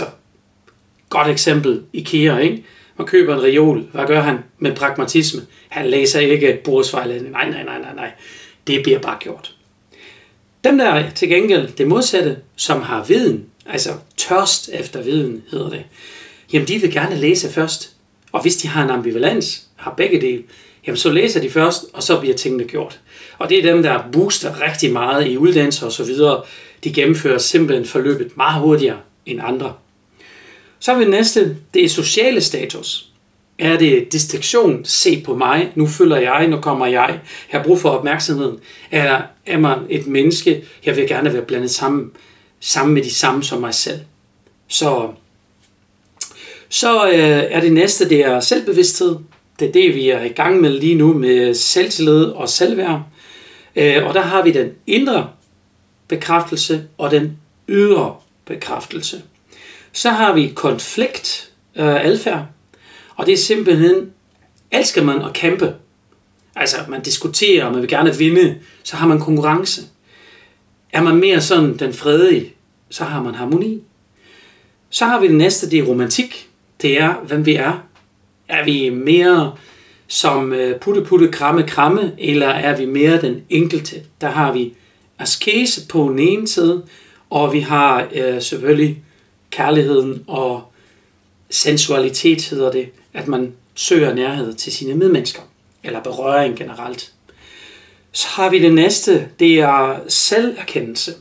godt 1.08 1.28
eksempel, 1.28 1.82
IKEA, 1.92 2.38
ikke? 2.38 2.64
Man 2.98 3.06
køber 3.06 3.34
en 3.34 3.42
reol. 3.42 3.84
Hvad 3.92 4.06
gør 4.06 4.20
han 4.20 4.38
med 4.58 4.76
pragmatisme? 4.76 5.42
Han 5.68 5.86
læser 5.86 6.20
ikke 6.20 6.60
bordsvejledning. 6.64 7.32
Nej, 7.32 7.50
nej, 7.50 7.64
nej, 7.64 7.80
nej, 7.80 7.94
nej. 7.94 8.10
Det 8.66 8.82
bliver 8.82 8.98
bare 8.98 9.16
gjort. 9.20 9.56
Dem 10.64 10.78
der 10.78 11.10
til 11.10 11.28
gengæld 11.28 11.68
det 11.68 11.88
modsatte, 11.88 12.36
som 12.56 12.82
har 12.82 13.04
viden, 13.04 13.46
altså 13.66 13.90
tørst 14.16 14.70
efter 14.72 15.02
viden 15.02 15.42
hedder 15.50 15.70
det, 15.70 15.84
jamen 16.52 16.68
de 16.68 16.78
vil 16.78 16.92
gerne 16.92 17.16
læse 17.16 17.52
først. 17.52 17.92
Og 18.32 18.42
hvis 18.42 18.56
de 18.56 18.68
har 18.68 18.84
en 18.84 18.90
ambivalens, 18.90 19.66
har 19.82 19.94
begge 19.96 20.20
dele, 20.20 20.42
jamen 20.86 20.96
så 20.96 21.10
læser 21.10 21.40
de 21.40 21.50
først, 21.50 21.84
og 21.92 22.02
så 22.02 22.20
bliver 22.20 22.36
tingene 22.36 22.64
gjort. 22.64 23.00
Og 23.38 23.48
det 23.48 23.58
er 23.58 23.72
dem, 23.72 23.82
der 23.82 24.04
booster 24.12 24.60
rigtig 24.60 24.92
meget 24.92 25.26
i 25.26 25.36
uddannelse 25.36 25.86
og 25.86 25.92
så 25.92 26.04
videre. 26.04 26.42
De 26.84 26.92
gennemfører 26.92 27.38
simpelthen 27.38 27.86
forløbet 27.86 28.36
meget 28.36 28.60
hurtigere 28.60 28.98
end 29.26 29.40
andre. 29.42 29.74
Så 30.80 30.92
er 30.92 30.98
vi 30.98 31.04
næste, 31.04 31.56
det 31.74 31.84
er 31.84 31.88
sociale 31.88 32.40
status. 32.40 33.08
Er 33.58 33.78
det 33.78 34.12
distinktion? 34.12 34.84
Se 34.84 35.22
på 35.24 35.36
mig, 35.36 35.72
nu 35.74 35.86
følger 35.86 36.16
jeg, 36.16 36.48
nu 36.48 36.60
kommer 36.60 36.86
jeg. 36.86 37.20
Jeg 37.52 37.60
har 37.60 37.64
brug 37.64 37.80
for 37.80 37.90
opmærksomheden. 37.90 38.58
Er, 38.90 39.22
er 39.46 39.58
man 39.58 39.78
et 39.90 40.06
menneske, 40.06 40.64
jeg 40.84 40.96
vil 40.96 41.08
gerne 41.08 41.32
være 41.32 41.42
blandet 41.42 41.70
sammen, 41.70 42.10
sammen 42.60 42.94
med 42.94 43.02
de 43.02 43.14
samme 43.14 43.42
som 43.42 43.60
mig 43.60 43.74
selv. 43.74 44.00
Så, 44.68 45.08
så 46.68 47.08
øh, 47.08 47.44
er 47.50 47.60
det 47.60 47.72
næste, 47.72 48.08
det 48.08 48.20
er 48.20 48.40
selvbevidsthed. 48.40 49.16
Det 49.58 49.68
er 49.68 49.72
det, 49.72 49.94
vi 49.94 50.10
er 50.10 50.22
i 50.22 50.28
gang 50.28 50.60
med 50.60 50.70
lige 50.70 50.94
nu 50.94 51.12
med 51.14 51.54
selvtillid 51.54 52.24
og 52.24 52.48
selvværd. 52.48 53.02
Øh, 53.76 54.06
og 54.06 54.14
der 54.14 54.20
har 54.20 54.42
vi 54.42 54.52
den 54.52 54.70
indre 54.86 55.28
bekræftelse 56.08 56.84
og 56.98 57.10
den 57.10 57.38
ydre 57.68 58.16
bekræftelse. 58.44 59.22
Så 59.92 60.10
har 60.10 60.32
vi 60.32 60.52
konflikt 60.54 61.50
øh, 61.76 62.04
adfærd, 62.04 62.46
og 63.16 63.26
det 63.26 63.32
er 63.32 63.36
simpelthen, 63.36 64.12
elsker 64.70 65.02
man 65.02 65.22
at 65.22 65.32
kæmpe. 65.32 65.74
Altså, 66.56 66.76
man 66.88 67.02
diskuterer, 67.02 67.64
og 67.64 67.72
man 67.72 67.80
vil 67.80 67.90
gerne 67.90 68.16
vinde, 68.16 68.58
så 68.82 68.96
har 68.96 69.06
man 69.06 69.20
konkurrence. 69.20 69.82
Er 70.92 71.02
man 71.02 71.16
mere 71.16 71.40
sådan 71.40 71.76
den 71.76 71.92
fredige, 71.92 72.52
så 72.90 73.04
har 73.04 73.22
man 73.22 73.34
harmoni. 73.34 73.82
Så 74.90 75.04
har 75.04 75.20
vi 75.20 75.28
det 75.28 75.36
næste, 75.36 75.70
det 75.70 75.78
er 75.78 75.82
romantik. 75.82 76.48
Det 76.82 77.00
er, 77.00 77.14
hvem 77.14 77.46
vi 77.46 77.54
er. 77.54 77.86
Er 78.52 78.64
vi 78.64 78.90
mere 78.90 79.56
som 80.06 80.52
øh, 80.52 80.80
putte 80.80 81.02
putte 81.04 81.28
kramme 81.28 81.62
kramme, 81.62 82.12
eller 82.18 82.48
er 82.48 82.76
vi 82.76 82.84
mere 82.84 83.20
den 83.20 83.42
enkelte? 83.50 84.02
Der 84.20 84.28
har 84.28 84.52
vi 84.52 84.74
askese 85.18 85.88
på 85.88 86.08
den 86.08 86.18
ene 86.18 86.48
side, 86.48 86.82
og 87.30 87.52
vi 87.52 87.60
har 87.60 88.08
øh, 88.14 88.42
selvfølgelig 88.42 89.02
kærligheden 89.50 90.24
og 90.26 90.62
sensualitet 91.50 92.42
hedder 92.42 92.72
det, 92.72 92.88
at 93.12 93.28
man 93.28 93.52
søger 93.74 94.14
nærhed 94.14 94.54
til 94.54 94.72
sine 94.72 94.94
medmennesker, 94.94 95.42
eller 95.84 96.02
berøring 96.02 96.56
generelt. 96.56 97.12
Så 98.12 98.28
har 98.28 98.50
vi 98.50 98.58
det 98.58 98.74
næste, 98.74 99.28
det 99.38 99.60
er 99.60 100.00
selverkendelse. 100.08 101.14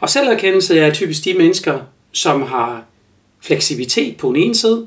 Og 0.00 0.10
selverkendelse 0.10 0.78
er 0.78 0.94
typisk 0.94 1.24
de 1.24 1.34
mennesker, 1.34 1.80
som 2.12 2.42
har 2.42 2.84
fleksibilitet 3.40 4.16
på 4.16 4.28
den 4.28 4.36
ene 4.36 4.54
side, 4.54 4.86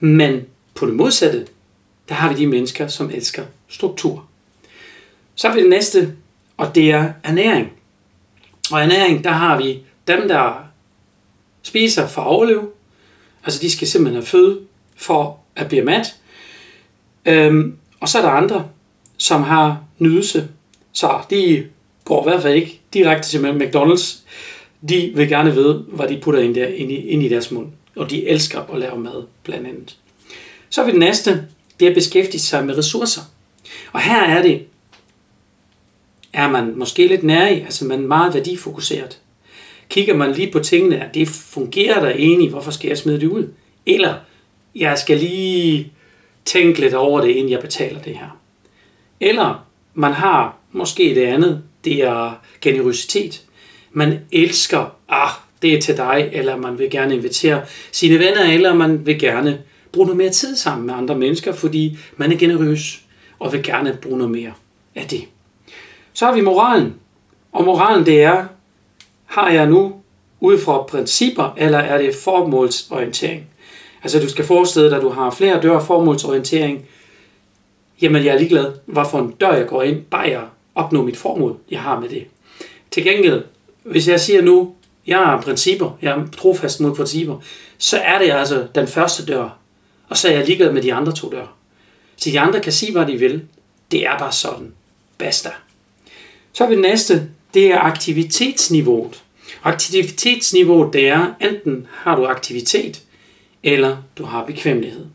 men 0.00 0.46
på 0.74 0.86
det 0.86 0.94
modsatte, 0.94 1.46
der 2.08 2.14
har 2.14 2.32
vi 2.32 2.38
de 2.38 2.46
mennesker, 2.46 2.88
som 2.88 3.10
elsker 3.10 3.44
struktur. 3.68 4.26
Så 5.34 5.48
har 5.48 5.54
vi 5.54 5.60
det 5.60 5.70
næste, 5.70 6.14
og 6.56 6.74
det 6.74 6.90
er 6.90 7.12
ernæring. 7.24 7.72
Og 8.72 8.80
ernæring, 8.80 9.24
der 9.24 9.30
har 9.30 9.58
vi 9.58 9.78
dem, 10.08 10.28
der 10.28 10.64
spiser 11.62 12.08
for 12.08 12.22
at 12.22 12.28
overleve. 12.28 12.68
Altså 13.44 13.60
de 13.62 13.70
skal 13.70 13.88
simpelthen 13.88 14.22
have 14.22 14.26
føde 14.26 14.60
for 14.96 15.40
at 15.56 15.68
blive 15.68 15.84
mat. 15.84 16.16
Øhm, 17.26 17.76
og 18.00 18.08
så 18.08 18.18
er 18.18 18.22
der 18.22 18.30
andre, 18.30 18.68
som 19.16 19.42
har 19.42 19.84
nydelse. 19.98 20.48
Så 20.92 21.20
de 21.30 21.66
går 22.04 22.22
i 22.22 22.30
hvert 22.30 22.42
fald 22.42 22.54
ikke 22.54 22.80
direkte 22.94 23.28
til 23.28 23.38
McDonald's. 23.38 24.18
De 24.88 25.12
vil 25.14 25.28
gerne 25.28 25.54
vide, 25.54 25.84
hvad 25.88 26.08
de 26.08 26.20
putter 26.20 26.40
ind, 26.40 26.54
der, 26.54 26.66
ind, 26.66 26.92
i, 26.92 26.94
ind 26.94 27.22
i 27.22 27.28
deres 27.28 27.50
mund. 27.50 27.68
Og 27.96 28.10
de 28.10 28.28
elsker 28.28 28.60
at 28.60 28.78
lave 28.78 28.98
mad, 28.98 29.24
blandt 29.42 29.66
andet. 29.66 29.96
Så 30.72 30.80
er 30.80 30.84
vi 30.84 30.90
det 30.90 30.98
næste, 30.98 31.46
det 31.80 31.86
er 31.86 31.90
at 31.90 31.94
beskæftige 31.94 32.40
sig 32.40 32.66
med 32.66 32.78
ressourcer. 32.78 33.20
Og 33.92 34.00
her 34.00 34.22
er 34.22 34.42
det, 34.42 34.62
er 36.32 36.48
man 36.48 36.72
måske 36.76 37.06
lidt 37.06 37.22
nærig, 37.22 37.62
altså 37.64 37.84
man 37.84 38.02
er 38.02 38.06
meget 38.06 38.34
værdifokuseret. 38.34 39.18
Kigger 39.88 40.14
man 40.14 40.32
lige 40.32 40.52
på 40.52 40.58
tingene, 40.58 41.04
at 41.04 41.14
det 41.14 41.28
fungerer 41.28 42.00
der 42.00 42.10
egentlig, 42.10 42.50
hvorfor 42.50 42.70
skal 42.70 42.88
jeg 42.88 42.98
smide 42.98 43.20
det 43.20 43.26
ud? 43.26 43.48
Eller 43.86 44.14
jeg 44.74 44.98
skal 44.98 45.18
lige 45.18 45.92
tænke 46.44 46.80
lidt 46.80 46.94
over 46.94 47.20
det, 47.20 47.28
inden 47.30 47.52
jeg 47.52 47.60
betaler 47.60 48.00
det 48.00 48.16
her. 48.16 48.38
Eller 49.20 49.66
man 49.94 50.12
har 50.12 50.56
måske 50.72 51.14
det 51.14 51.24
andet, 51.24 51.62
det 51.84 52.02
er 52.02 52.40
generøsitet. 52.60 53.42
Man 53.90 54.18
elsker, 54.32 54.96
ah, 55.08 55.30
det 55.62 55.74
er 55.74 55.80
til 55.80 55.96
dig, 55.96 56.30
eller 56.32 56.56
man 56.56 56.78
vil 56.78 56.90
gerne 56.90 57.14
invitere 57.14 57.62
sine 57.92 58.18
venner, 58.18 58.42
eller 58.42 58.74
man 58.74 59.06
vil 59.06 59.18
gerne 59.18 59.58
bruge 59.92 60.06
noget 60.06 60.16
mere 60.16 60.30
tid 60.30 60.56
sammen 60.56 60.86
med 60.86 60.94
andre 60.94 61.18
mennesker, 61.18 61.52
fordi 61.52 61.98
man 62.16 62.32
er 62.32 62.36
generøs 62.36 63.02
og 63.38 63.52
vil 63.52 63.62
gerne 63.62 63.98
bruge 64.02 64.18
noget 64.18 64.30
mere 64.30 64.52
af 64.94 65.06
det. 65.06 65.24
Så 66.12 66.26
har 66.26 66.32
vi 66.32 66.40
moralen. 66.40 66.94
Og 67.52 67.64
moralen 67.64 68.06
det 68.06 68.22
er, 68.22 68.46
har 69.26 69.50
jeg 69.50 69.66
nu 69.66 69.94
ud 70.40 70.58
fra 70.58 70.82
principper, 70.82 71.54
eller 71.56 71.78
er 71.78 71.98
det 71.98 72.14
formålsorientering? 72.14 73.46
Altså 74.02 74.20
du 74.20 74.28
skal 74.28 74.44
forestille 74.44 74.90
dig, 74.90 74.96
at 74.96 75.02
du 75.02 75.08
har 75.08 75.30
flere 75.30 75.62
døre 75.62 75.84
formålsorientering. 75.84 76.84
Jamen 78.02 78.24
jeg 78.24 78.34
er 78.34 78.38
ligeglad, 78.38 78.72
hvad 78.86 79.04
for 79.10 79.18
en 79.18 79.30
dør 79.30 79.52
jeg 79.52 79.66
går 79.66 79.82
ind, 79.82 80.02
bare 80.02 80.28
jeg 80.28 80.42
opnår 80.74 81.02
mit 81.02 81.16
formål, 81.16 81.56
jeg 81.70 81.80
har 81.80 82.00
med 82.00 82.08
det. 82.08 82.26
Til 82.90 83.04
gengæld, 83.04 83.44
hvis 83.82 84.08
jeg 84.08 84.20
siger 84.20 84.42
nu, 84.42 84.74
jeg 85.06 85.18
har 85.18 85.40
principper, 85.40 85.98
jeg 86.02 86.10
er 86.10 86.26
trofast 86.38 86.80
mod 86.80 86.94
principper, 86.94 87.36
så 87.78 87.98
er 87.98 88.18
det 88.18 88.30
altså 88.30 88.66
den 88.74 88.86
første 88.86 89.26
dør, 89.26 89.58
og 90.12 90.18
så 90.18 90.28
er 90.28 90.32
jeg 90.32 90.46
ligeglad 90.46 90.72
med 90.72 90.82
de 90.82 90.94
andre 90.94 91.12
to 91.12 91.30
der. 91.30 91.56
Så 92.16 92.30
de 92.30 92.40
andre 92.40 92.60
kan 92.60 92.72
sige, 92.72 92.92
hvad 92.92 93.06
de 93.06 93.16
vil. 93.16 93.42
Det 93.90 94.06
er 94.06 94.18
bare 94.18 94.32
sådan. 94.32 94.72
Basta. 95.18 95.50
Så 96.52 96.64
har 96.64 96.68
vi 96.68 96.74
det 96.74 96.82
næste. 96.82 97.28
Det 97.54 97.66
er 97.66 97.78
aktivitetsniveauet. 97.78 99.22
Aktivitetsniveauet, 99.62 100.92
det 100.92 101.08
er, 101.08 101.34
enten 101.40 101.86
har 101.90 102.16
du 102.16 102.26
aktivitet, 102.26 103.02
eller 103.62 103.96
du 104.18 104.24
har 104.24 104.44
bekvemmelighed. 104.44 105.06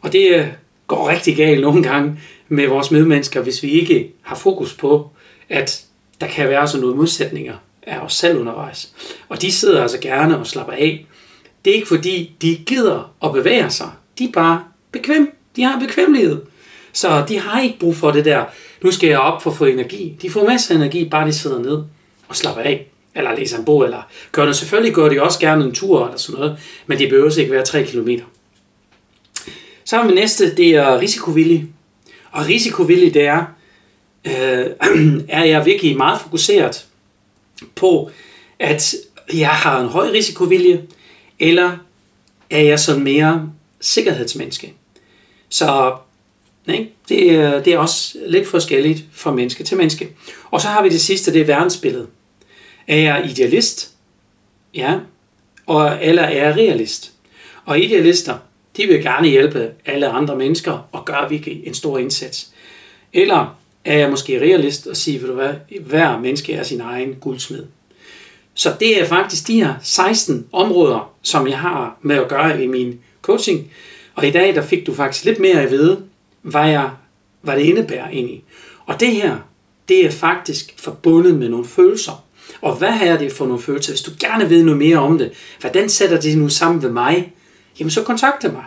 Og 0.00 0.12
det 0.12 0.34
øh, 0.34 0.46
går 0.86 1.08
rigtig 1.08 1.36
galt 1.36 1.60
nogle 1.60 1.82
gange 1.82 2.20
med 2.48 2.66
vores 2.66 2.90
medmennesker, 2.90 3.42
hvis 3.42 3.62
vi 3.62 3.70
ikke 3.70 4.12
har 4.22 4.36
fokus 4.36 4.74
på, 4.74 5.10
at 5.48 5.84
der 6.20 6.26
kan 6.26 6.48
være 6.48 6.68
sådan 6.68 6.80
nogle 6.80 6.96
modsætninger 6.96 7.54
af 7.82 7.98
os 7.98 8.14
selv 8.14 8.38
undervejs. 8.38 8.92
Og 9.28 9.42
de 9.42 9.52
sidder 9.52 9.82
altså 9.82 9.98
gerne 9.98 10.38
og 10.38 10.46
slapper 10.46 10.72
af. 10.72 11.06
Det 11.64 11.70
er 11.70 11.74
ikke 11.74 11.88
fordi, 11.88 12.36
de 12.42 12.56
gider 12.56 13.14
at 13.24 13.32
bevæge 13.32 13.70
sig. 13.70 13.90
De 14.18 14.24
er 14.24 14.32
bare 14.32 14.64
bekvem. 14.92 15.36
De 15.56 15.62
har 15.62 15.78
bekvemmelighed. 15.78 16.42
Så 16.92 17.24
de 17.28 17.38
har 17.38 17.60
ikke 17.60 17.78
brug 17.78 17.96
for 17.96 18.10
det 18.10 18.24
der, 18.24 18.44
nu 18.82 18.90
skal 18.90 19.08
jeg 19.08 19.18
op 19.18 19.42
for 19.42 19.50
at 19.50 19.56
få 19.56 19.64
energi. 19.64 20.16
De 20.22 20.30
får 20.30 20.48
masser 20.48 20.74
af 20.74 20.78
energi, 20.78 21.08
bare 21.08 21.26
de 21.26 21.32
sidder 21.32 21.58
ned 21.58 21.82
og 22.28 22.36
slapper 22.36 22.62
af. 22.62 22.86
Eller 23.14 23.36
læser 23.36 23.58
en 23.58 23.64
bog, 23.64 23.84
eller 23.84 24.02
gør 24.32 24.42
noget. 24.42 24.56
Selvfølgelig 24.56 24.94
gør 24.94 25.08
de 25.08 25.22
også 25.22 25.40
gerne 25.40 25.64
en 25.64 25.74
tur 25.74 26.04
eller 26.04 26.18
sådan 26.18 26.40
noget, 26.40 26.58
men 26.86 26.98
det 26.98 27.08
behøver 27.08 27.38
ikke 27.38 27.52
være 27.52 27.64
3 27.64 27.84
km. 27.84 28.08
Så 29.84 29.96
har 29.96 30.08
vi 30.08 30.14
næste, 30.14 30.56
det 30.56 30.68
er 30.68 31.00
risikovillig. 31.00 31.66
Og 32.30 32.46
risikovillig, 32.46 33.14
det 33.14 33.22
er, 33.22 33.44
øh, 34.24 34.66
er 35.28 35.44
jeg 35.44 35.66
virkelig 35.66 35.96
meget 35.96 36.20
fokuseret 36.20 36.86
på, 37.74 38.10
at 38.58 38.94
jeg 39.34 39.48
har 39.48 39.80
en 39.80 39.88
høj 39.88 40.10
risikovilje, 40.10 40.82
eller 41.38 41.76
er 42.50 42.62
jeg 42.62 42.80
sådan 42.80 43.04
mere 43.04 43.52
sikkerhedsmenneske. 43.84 44.74
Så 45.48 45.96
ikke? 46.68 46.92
Det, 47.08 47.34
er, 47.34 47.62
det 47.62 47.72
er 47.72 47.78
også 47.78 48.18
lidt 48.26 48.48
forskelligt 48.48 49.04
fra 49.12 49.32
menneske 49.32 49.64
til 49.64 49.76
menneske. 49.76 50.08
Og 50.50 50.60
så 50.60 50.68
har 50.68 50.82
vi 50.82 50.88
det 50.88 51.00
sidste, 51.00 51.32
det 51.32 51.40
er 51.40 51.44
verdensbilledet. 51.44 52.08
Er 52.88 52.96
jeg 52.96 53.30
idealist? 53.30 53.90
Ja. 54.74 54.98
Og, 55.66 55.98
eller 56.02 56.22
er 56.22 56.46
jeg 56.46 56.56
realist? 56.56 57.12
Og 57.64 57.80
idealister, 57.80 58.38
de 58.76 58.86
vil 58.86 59.02
gerne 59.02 59.28
hjælpe 59.28 59.70
alle 59.86 60.08
andre 60.08 60.36
mennesker 60.36 60.88
og 60.92 61.04
gøre 61.04 61.30
virkelig 61.30 61.66
en 61.66 61.74
stor 61.74 61.98
indsats. 61.98 62.50
Eller 63.12 63.56
er 63.84 63.98
jeg 63.98 64.10
måske 64.10 64.40
realist 64.40 64.86
og 64.86 64.96
siger, 64.96 65.20
ved 65.20 65.28
du 65.28 65.34
hvad, 65.34 65.54
hver 65.80 66.18
menneske 66.18 66.52
er 66.52 66.62
sin 66.62 66.80
egen 66.80 67.14
guldsmed. 67.14 67.66
Så 68.54 68.74
det 68.80 69.00
er 69.00 69.06
faktisk 69.06 69.46
de 69.46 69.64
her 69.64 69.74
16 69.82 70.46
områder, 70.52 71.12
som 71.22 71.48
jeg 71.48 71.58
har 71.58 71.98
med 72.02 72.16
at 72.16 72.28
gøre 72.28 72.64
i 72.64 72.66
min 72.66 73.00
coaching. 73.24 73.70
Og 74.14 74.26
i 74.26 74.30
dag, 74.30 74.54
der 74.54 74.62
fik 74.62 74.86
du 74.86 74.94
faktisk 74.94 75.24
lidt 75.24 75.38
mere 75.38 75.62
at 75.62 75.70
vide, 75.70 76.02
hvad, 76.42 76.68
jeg, 76.68 76.90
hvad 77.40 77.56
det 77.56 77.62
indebærer 77.62 78.08
egentlig. 78.08 78.44
Og 78.86 79.00
det 79.00 79.08
her, 79.08 79.36
det 79.88 80.06
er 80.06 80.10
faktisk 80.10 80.74
forbundet 80.78 81.34
med 81.34 81.48
nogle 81.48 81.64
følelser. 81.64 82.24
Og 82.60 82.76
hvad 82.76 82.92
er 83.02 83.18
det 83.18 83.32
for 83.32 83.46
nogle 83.46 83.62
følelser? 83.62 83.92
Hvis 83.92 84.02
du 84.02 84.10
gerne 84.20 84.50
ved 84.50 84.64
noget 84.64 84.78
mere 84.78 84.98
om 84.98 85.18
det, 85.18 85.32
hvordan 85.60 85.88
sætter 85.88 86.20
det 86.20 86.38
nu 86.38 86.48
sammen 86.48 86.82
med 86.82 86.90
mig? 86.90 87.32
Jamen 87.78 87.90
så 87.90 88.02
kontakte 88.02 88.48
mig. 88.48 88.64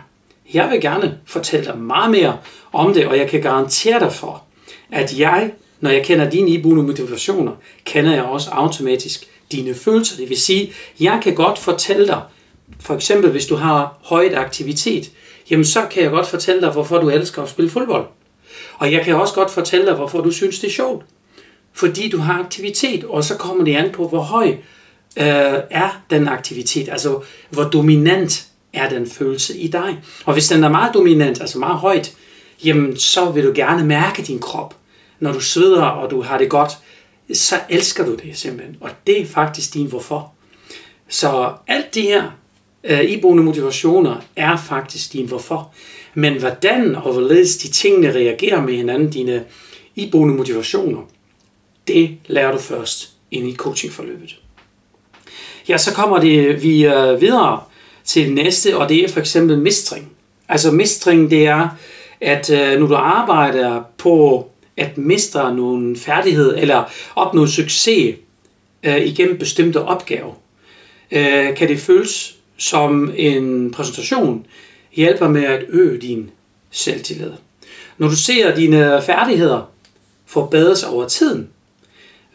Jeg 0.54 0.70
vil 0.70 0.80
gerne 0.80 1.18
fortælle 1.26 1.66
dig 1.66 1.78
meget 1.78 2.10
mere 2.10 2.38
om 2.72 2.94
det, 2.94 3.06
og 3.06 3.18
jeg 3.18 3.28
kan 3.28 3.42
garantere 3.42 4.00
dig 4.00 4.12
for, 4.12 4.44
at 4.92 5.18
jeg, 5.18 5.52
når 5.80 5.90
jeg 5.90 6.04
kender 6.04 6.30
dine 6.30 6.50
iboende 6.50 6.82
motivationer, 6.82 7.52
kender 7.84 8.14
jeg 8.14 8.22
også 8.22 8.50
automatisk 8.50 9.24
dine 9.52 9.74
følelser. 9.74 10.16
Det 10.16 10.28
vil 10.28 10.40
sige, 10.40 10.72
jeg 11.00 11.20
kan 11.22 11.34
godt 11.34 11.58
fortælle 11.58 12.06
dig, 12.06 12.20
for 12.80 12.94
eksempel 12.94 13.30
hvis 13.30 13.46
du 13.46 13.56
har 13.56 13.98
højt 14.04 14.34
aktivitet, 14.34 15.10
jamen 15.50 15.64
så 15.64 15.86
kan 15.90 16.02
jeg 16.02 16.10
godt 16.10 16.26
fortælle 16.26 16.60
dig, 16.60 16.70
hvorfor 16.70 16.98
du 16.98 17.08
elsker 17.08 17.42
at 17.42 17.48
spille 17.48 17.70
fodbold. 17.70 18.06
Og 18.78 18.92
jeg 18.92 19.04
kan 19.04 19.14
også 19.14 19.34
godt 19.34 19.50
fortælle 19.50 19.86
dig, 19.86 19.94
hvorfor 19.94 20.20
du 20.20 20.30
synes, 20.30 20.60
det 20.60 20.66
er 20.66 20.72
sjovt. 20.72 21.04
Fordi 21.72 22.08
du 22.08 22.18
har 22.18 22.44
aktivitet, 22.44 23.04
og 23.04 23.24
så 23.24 23.36
kommer 23.36 23.64
det 23.64 23.76
an 23.76 23.92
på, 23.92 24.08
hvor 24.08 24.20
høj 24.20 24.48
øh, 25.16 25.58
er 25.70 26.02
den 26.10 26.28
aktivitet. 26.28 26.88
Altså, 26.88 27.20
hvor 27.50 27.64
dominant 27.64 28.46
er 28.72 28.88
den 28.88 29.06
følelse 29.06 29.58
i 29.58 29.68
dig. 29.68 29.98
Og 30.24 30.32
hvis 30.32 30.48
den 30.48 30.64
er 30.64 30.68
meget 30.68 30.94
dominant, 30.94 31.40
altså 31.40 31.58
meget 31.58 31.76
højt, 31.76 32.14
jamen 32.64 32.96
så 32.96 33.30
vil 33.30 33.44
du 33.44 33.52
gerne 33.54 33.86
mærke 33.86 34.22
din 34.22 34.38
krop. 34.38 34.74
Når 35.20 35.32
du 35.32 35.40
sveder, 35.40 35.82
og 35.82 36.10
du 36.10 36.22
har 36.22 36.38
det 36.38 36.50
godt, 36.50 36.72
så 37.32 37.54
elsker 37.68 38.04
du 38.04 38.14
det 38.14 38.38
simpelthen. 38.38 38.76
Og 38.80 38.90
det 39.06 39.20
er 39.20 39.26
faktisk 39.26 39.74
din 39.74 39.86
hvorfor. 39.86 40.32
Så 41.08 41.52
alt 41.66 41.94
det 41.94 42.02
her 42.02 42.37
øh, 42.84 43.04
iboende 43.04 43.42
motivationer 43.42 44.16
er 44.36 44.56
faktisk 44.56 45.12
din 45.12 45.26
hvorfor. 45.26 45.72
Men 46.14 46.38
hvordan 46.38 46.96
og 46.96 47.12
hvorledes 47.12 47.56
de 47.56 47.68
tingene 47.68 48.14
reagerer 48.14 48.62
med 48.62 48.74
hinanden, 48.74 49.10
dine 49.10 49.44
iboende 49.96 50.34
motivationer, 50.34 51.00
det 51.88 52.16
lærer 52.26 52.52
du 52.52 52.58
først 52.58 53.12
ind 53.30 53.48
i 53.48 53.54
coachingforløbet. 53.54 54.38
Ja, 55.68 55.78
så 55.78 55.94
kommer 55.94 56.20
det 56.20 56.62
vi 56.62 56.86
øh, 56.86 57.20
videre 57.20 57.62
til 58.04 58.32
næste, 58.32 58.76
og 58.76 58.88
det 58.88 59.04
er 59.04 59.08
for 59.08 59.20
eksempel 59.20 59.58
mistring. 59.58 60.12
Altså 60.48 60.70
mistring, 60.70 61.30
det 61.30 61.46
er, 61.46 61.68
at 62.20 62.50
øh, 62.50 62.80
når 62.80 62.86
du 62.86 62.94
arbejder 62.94 63.82
på 63.98 64.48
at 64.76 64.98
mestre 64.98 65.56
nogle 65.56 65.96
færdighed 65.96 66.56
eller 66.58 66.84
opnå 67.16 67.46
succes 67.46 68.16
øh, 68.82 69.06
igennem 69.06 69.38
bestemte 69.38 69.82
opgaver, 69.82 70.34
øh, 71.10 71.56
kan 71.56 71.68
det 71.68 71.78
føles 71.78 72.37
som 72.58 73.12
en 73.16 73.70
præsentation 73.70 74.46
hjælper 74.92 75.28
med 75.28 75.44
at 75.44 75.64
øge 75.68 75.98
din 75.98 76.30
selvtillid. 76.70 77.32
Når 77.98 78.08
du 78.08 78.16
ser 78.16 78.54
dine 78.54 79.02
færdigheder 79.02 79.70
forbedres 80.26 80.82
over 80.82 81.08
tiden, 81.08 81.48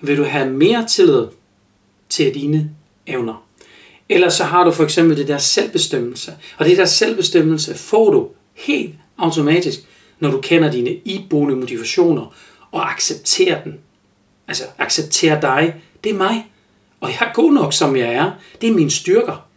vil 0.01 0.17
du 0.17 0.23
have 0.23 0.49
mere 0.49 0.87
tillid 0.87 1.27
til 2.09 2.33
dine 2.33 2.71
evner. 3.07 3.45
Ellers 4.09 4.33
så 4.33 4.43
har 4.43 4.63
du 4.63 4.71
for 4.71 4.83
eksempel 4.83 5.17
det 5.17 5.27
der 5.27 5.37
selvbestemmelse. 5.37 6.33
Og 6.57 6.65
det 6.65 6.77
der 6.77 6.85
selvbestemmelse 6.85 7.75
får 7.75 8.11
du 8.11 8.29
helt 8.53 8.95
automatisk, 9.17 9.79
når 10.19 10.31
du 10.31 10.41
kender 10.41 10.71
dine 10.71 10.95
iboende 11.05 11.55
motivationer 11.55 12.35
og 12.71 12.91
accepterer 12.91 13.63
den. 13.63 13.79
Altså 14.47 14.63
accepterer 14.77 15.41
dig. 15.41 15.75
Det 16.03 16.09
er 16.11 16.17
mig. 16.17 16.47
Og 16.99 17.09
jeg 17.09 17.17
er 17.21 17.33
god 17.33 17.53
nok, 17.53 17.73
som 17.73 17.95
jeg 17.95 18.13
er. 18.13 18.31
Det 18.61 18.69
er 18.69 18.73
mine 18.73 18.91
styrker. 18.91 19.47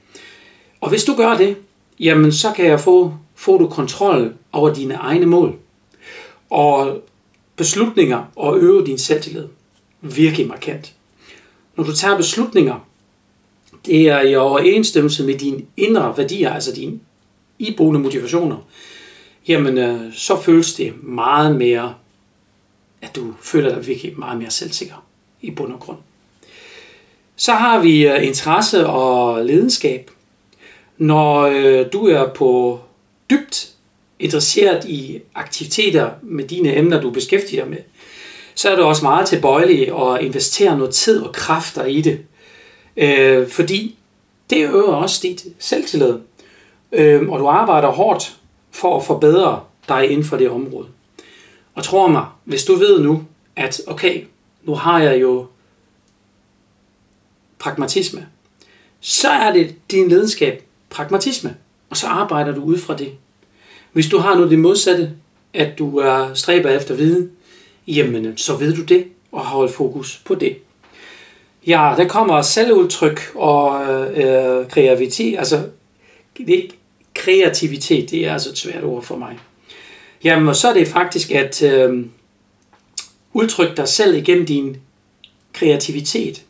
Og 0.80 0.88
hvis 0.88 1.04
du 1.04 1.14
gør 1.14 1.36
det, 1.36 1.56
jamen 2.00 2.32
så 2.32 2.52
kan 2.56 2.64
jeg 2.64 2.80
få, 2.80 3.14
få 3.34 3.58
du 3.58 3.68
kontrol 3.68 4.34
over 4.52 4.74
dine 4.74 4.94
egne 4.94 5.26
mål. 5.26 5.54
Og 6.50 7.02
beslutninger 7.56 8.24
og 8.36 8.58
øve 8.58 8.86
din 8.86 8.98
selvtillid. 8.98 9.46
Virkelig 10.00 10.46
markant. 10.46 10.92
Når 11.76 11.84
du 11.84 11.94
tager 11.94 12.16
beslutninger, 12.16 12.86
det 13.86 14.08
er 14.08 14.20
i 14.20 14.36
overensstemmelse 14.36 15.24
med 15.24 15.38
dine 15.38 15.62
indre 15.76 16.14
værdier, 16.16 16.50
altså 16.50 16.72
dine 16.72 17.00
iboende 17.58 18.00
motivationer, 18.00 18.56
jamen 19.48 19.78
øh, 19.78 20.12
så 20.12 20.40
føles 20.40 20.74
det 20.74 21.02
meget 21.02 21.56
mere, 21.56 21.94
at 23.02 23.16
du 23.16 23.34
føler 23.40 23.74
dig 23.74 23.86
virkelig 23.86 24.18
meget 24.18 24.38
mere 24.38 24.50
selvsikker 24.50 25.06
i 25.40 25.50
bund 25.50 25.72
og 25.72 25.80
grund. 25.80 25.98
Så 27.36 27.52
har 27.52 27.80
vi 27.80 28.06
øh, 28.08 28.26
interesse 28.26 28.86
og 28.86 29.44
lidenskab. 29.44 30.10
Når 30.98 31.40
øh, 31.42 31.86
du 31.92 32.06
er 32.06 32.28
på 32.28 32.80
dybt 33.30 33.72
interesseret 34.18 34.84
i 34.84 35.20
aktiviteter 35.34 36.10
med 36.22 36.44
dine 36.44 36.76
emner, 36.76 37.00
du 37.00 37.10
beskæftiger 37.10 37.64
med, 37.64 37.78
så 38.54 38.70
er 38.70 38.76
du 38.76 38.82
også 38.82 39.02
meget 39.02 39.28
tilbøjelig 39.28 39.88
at 40.00 40.22
investere 40.22 40.78
noget 40.78 40.94
tid 40.94 41.22
og 41.22 41.32
kræfter 41.34 41.84
i 41.84 42.00
det. 42.00 42.20
Øh, 42.96 43.48
fordi 43.48 43.96
det 44.50 44.68
øger 44.68 44.92
også 44.92 45.20
dit 45.22 45.44
selvtillid. 45.58 46.18
Øh, 46.92 47.28
og 47.28 47.40
du 47.40 47.46
arbejder 47.46 47.88
hårdt 47.88 48.36
for 48.70 48.96
at 48.96 49.04
forbedre 49.04 49.60
dig 49.88 50.10
inden 50.10 50.24
for 50.24 50.36
det 50.36 50.50
område. 50.50 50.86
Og 51.74 51.84
tror 51.84 52.08
mig, 52.08 52.26
hvis 52.44 52.64
du 52.64 52.74
ved 52.74 53.00
nu, 53.00 53.24
at 53.56 53.80
okay, 53.86 54.24
nu 54.62 54.74
har 54.74 55.00
jeg 55.00 55.20
jo 55.20 55.46
pragmatisme, 57.58 58.26
så 59.00 59.28
er 59.28 59.52
det 59.52 59.74
din 59.90 60.08
lidenskab 60.08 60.65
pragmatisme, 60.90 61.56
og 61.90 61.96
så 61.96 62.06
arbejder 62.06 62.54
du 62.54 62.62
ud 62.62 62.78
fra 62.78 62.96
det. 62.96 63.12
Hvis 63.92 64.08
du 64.08 64.18
har 64.18 64.34
nu 64.34 64.50
det 64.50 64.58
modsatte, 64.58 65.10
at 65.54 65.78
du 65.78 65.98
er 65.98 66.34
stræber 66.34 66.70
efter 66.70 66.94
viden, 66.94 67.30
jamen 67.86 68.38
så 68.38 68.56
ved 68.56 68.74
du 68.74 68.82
det, 68.82 69.04
og 69.32 69.44
holder 69.44 69.72
fokus 69.72 70.22
på 70.24 70.34
det. 70.34 70.56
Ja, 71.66 71.94
der 71.96 72.08
kommer 72.08 72.42
selvudtryk 72.42 73.20
og 73.34 73.84
øh, 74.16 74.68
kreativitet. 74.68 75.38
Altså, 75.38 75.62
det, 76.38 76.70
kreativitet, 77.14 78.10
det 78.10 78.26
er 78.26 78.32
altså 78.32 78.50
et 78.50 78.58
svært 78.58 78.84
ord 78.84 79.02
for 79.02 79.16
mig. 79.16 79.38
Jamen, 80.24 80.48
og 80.48 80.56
så 80.56 80.68
er 80.68 80.74
det 80.74 80.88
faktisk 80.88 81.30
at 81.30 81.62
øh, 81.62 82.06
udtrykke 83.32 83.76
dig 83.76 83.88
selv 83.88 84.14
igennem 84.14 84.46
din 84.46 84.76
kreativitet. 85.52 86.42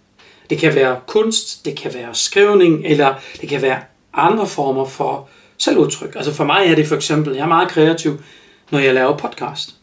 Det 0.50 0.58
kan 0.58 0.74
være 0.74 1.00
kunst, 1.06 1.64
det 1.64 1.76
kan 1.76 1.94
være 1.94 2.14
skrivning, 2.14 2.86
eller 2.86 3.14
det 3.40 3.48
kan 3.48 3.62
være 3.62 3.80
andre 4.16 4.46
former 4.46 4.84
for 4.84 5.28
selvudtryk. 5.58 6.16
Altså 6.16 6.34
for 6.34 6.44
mig 6.44 6.66
er 6.66 6.74
det 6.74 6.86
for 6.86 6.96
eksempel, 6.96 7.34
jeg 7.34 7.42
er 7.42 7.48
meget 7.48 7.68
kreativ, 7.68 8.20
når 8.70 8.78
jeg 8.78 8.94
laver 8.94 9.16
podcast. 9.16 9.74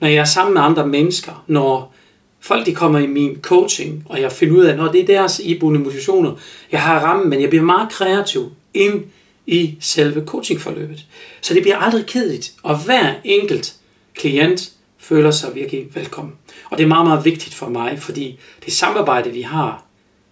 Når 0.00 0.08
jeg 0.08 0.16
er 0.16 0.24
sammen 0.24 0.54
med 0.54 0.62
andre 0.62 0.86
mennesker, 0.86 1.44
når 1.46 1.94
folk 2.40 2.66
de 2.66 2.74
kommer 2.74 2.98
i 2.98 3.06
min 3.06 3.38
coaching, 3.42 4.02
og 4.08 4.20
jeg 4.20 4.32
finder 4.32 4.56
ud 4.56 4.64
af, 4.64 4.76
når 4.76 4.92
det 4.92 5.00
er 5.00 5.06
deres 5.06 5.40
iboende 5.44 5.80
motivationer, 5.80 6.32
jeg 6.72 6.82
har 6.82 7.00
rammen, 7.00 7.30
men 7.30 7.40
jeg 7.40 7.48
bliver 7.48 7.64
meget 7.64 7.90
kreativ 7.90 8.52
ind 8.74 9.04
i 9.46 9.78
selve 9.80 10.24
coachingforløbet. 10.26 11.06
Så 11.40 11.54
det 11.54 11.62
bliver 11.62 11.76
aldrig 11.76 12.06
kedeligt, 12.06 12.52
og 12.62 12.84
hver 12.84 13.14
enkelt 13.24 13.74
klient 14.14 14.72
føler 14.98 15.30
sig 15.30 15.54
virkelig 15.54 15.86
velkommen. 15.94 16.34
Og 16.70 16.78
det 16.78 16.84
er 16.84 16.88
meget, 16.88 17.06
meget 17.06 17.24
vigtigt 17.24 17.54
for 17.54 17.68
mig, 17.68 17.98
fordi 17.98 18.38
det 18.64 18.72
samarbejde, 18.72 19.30
vi 19.30 19.42
har, 19.42 19.84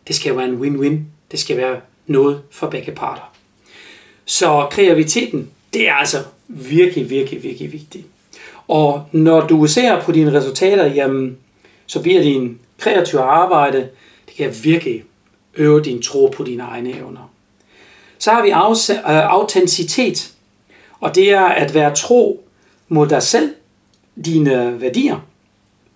det 0.09 0.16
skal 0.16 0.37
være 0.37 0.49
en 0.49 0.61
win-win. 0.61 0.99
Det 1.31 1.38
skal 1.38 1.57
være 1.57 1.81
noget 2.07 2.42
for 2.51 2.71
begge 2.71 2.92
parter. 2.92 3.33
Så 4.31 4.67
kreativiteten, 4.71 5.51
det 5.73 5.88
er 5.88 5.95
altså 5.95 6.25
virkelig, 6.49 7.11
virkelig, 7.11 7.43
virkelig 7.43 7.73
vigtigt. 7.73 8.07
Og 8.69 9.05
når 9.12 9.47
du 9.47 9.67
ser 9.67 10.03
på 10.03 10.12
dine 10.12 10.33
resultater, 10.33 10.87
jamen, 10.87 11.38
så 11.87 12.03
bliver 12.03 12.23
din 12.23 12.59
kreative 12.79 13.21
arbejde, 13.21 13.88
det 14.27 14.35
kan 14.37 14.55
virkelig 14.62 15.05
øve 15.55 15.83
din 15.83 16.03
tro 16.03 16.27
på 16.37 16.45
dine 16.45 16.62
egne 16.62 16.97
evner. 16.97 17.31
Så 18.19 18.31
har 18.31 18.43
vi 18.43 18.49
øh, 18.49 19.33
autenticitet, 19.33 20.33
og 21.01 21.14
det 21.14 21.31
er 21.31 21.45
at 21.45 21.75
være 21.75 21.95
tro 21.95 22.45
mod 22.88 23.09
dig 23.09 23.23
selv, 23.23 23.55
dine 24.25 24.81
værdier, 24.81 25.27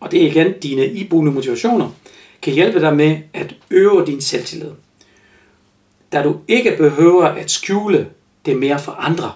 og 0.01 0.11
det 0.11 0.23
er 0.23 0.27
igen 0.27 0.53
dine 0.53 0.87
iboende 0.87 1.33
motivationer, 1.33 1.91
kan 2.43 2.53
hjælpe 2.53 2.81
dig 2.81 2.97
med 2.97 3.19
at 3.33 3.55
øve 3.71 4.07
din 4.07 4.21
selvtillid. 4.21 4.71
Da 6.13 6.23
du 6.23 6.37
ikke 6.49 6.77
behøver 6.77 7.25
at 7.25 7.51
skjule 7.51 8.07
det 8.47 8.57
mere 8.57 8.79
for 8.79 8.93
andre, 8.93 9.33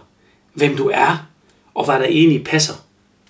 hvem 0.55 0.77
du 0.77 0.91
er, 0.95 1.29
og 1.75 1.85
hvad 1.85 1.95
der 1.95 2.07
egentlig 2.07 2.45
passer 2.45 2.75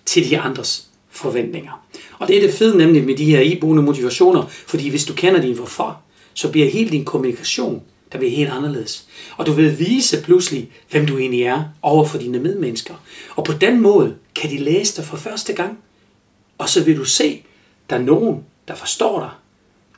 til 0.05 0.31
de 0.31 0.39
andres 0.39 0.89
forventninger. 1.11 1.87
Og 2.19 2.29
det 2.29 2.37
er 2.37 2.41
det 2.41 2.55
fede 2.55 2.79
nemlig 2.79 3.05
med 3.05 3.17
de 3.17 3.25
her 3.25 3.41
iboende 3.41 3.83
motivationer, 3.83 4.47
fordi 4.47 4.89
hvis 4.89 5.05
du 5.05 5.15
kender 5.15 5.41
din 5.41 5.55
hvorfor, 5.55 6.01
så 6.35 6.51
bliver 6.51 6.71
hele 6.71 6.91
din 6.91 7.05
kommunikation, 7.05 7.83
der 8.13 8.19
bliver 8.19 8.37
helt 8.37 8.51
anderledes. 8.51 9.07
Og 9.37 9.47
du 9.47 9.53
vil 9.53 9.79
vise 9.79 10.23
pludselig, 10.23 10.71
hvem 10.91 11.07
du 11.07 11.19
egentlig 11.19 11.43
er 11.43 11.65
over 11.83 12.05
for 12.05 12.19
dine 12.19 12.39
medmennesker. 12.39 12.95
Og 13.37 13.45
på 13.45 13.53
den 13.53 13.81
måde 13.81 14.15
kan 14.35 14.51
de 14.51 14.59
læse 14.59 14.97
dig 14.97 15.05
for 15.05 15.17
første 15.17 15.53
gang. 15.53 15.79
Og 16.59 16.69
så 16.69 16.85
vil 16.85 16.97
du 16.97 17.05
se, 17.05 17.43
der 17.91 17.97
er 17.97 18.01
nogen, 18.01 18.45
der 18.69 18.75
forstår 18.75 19.21
dig, 19.21 19.31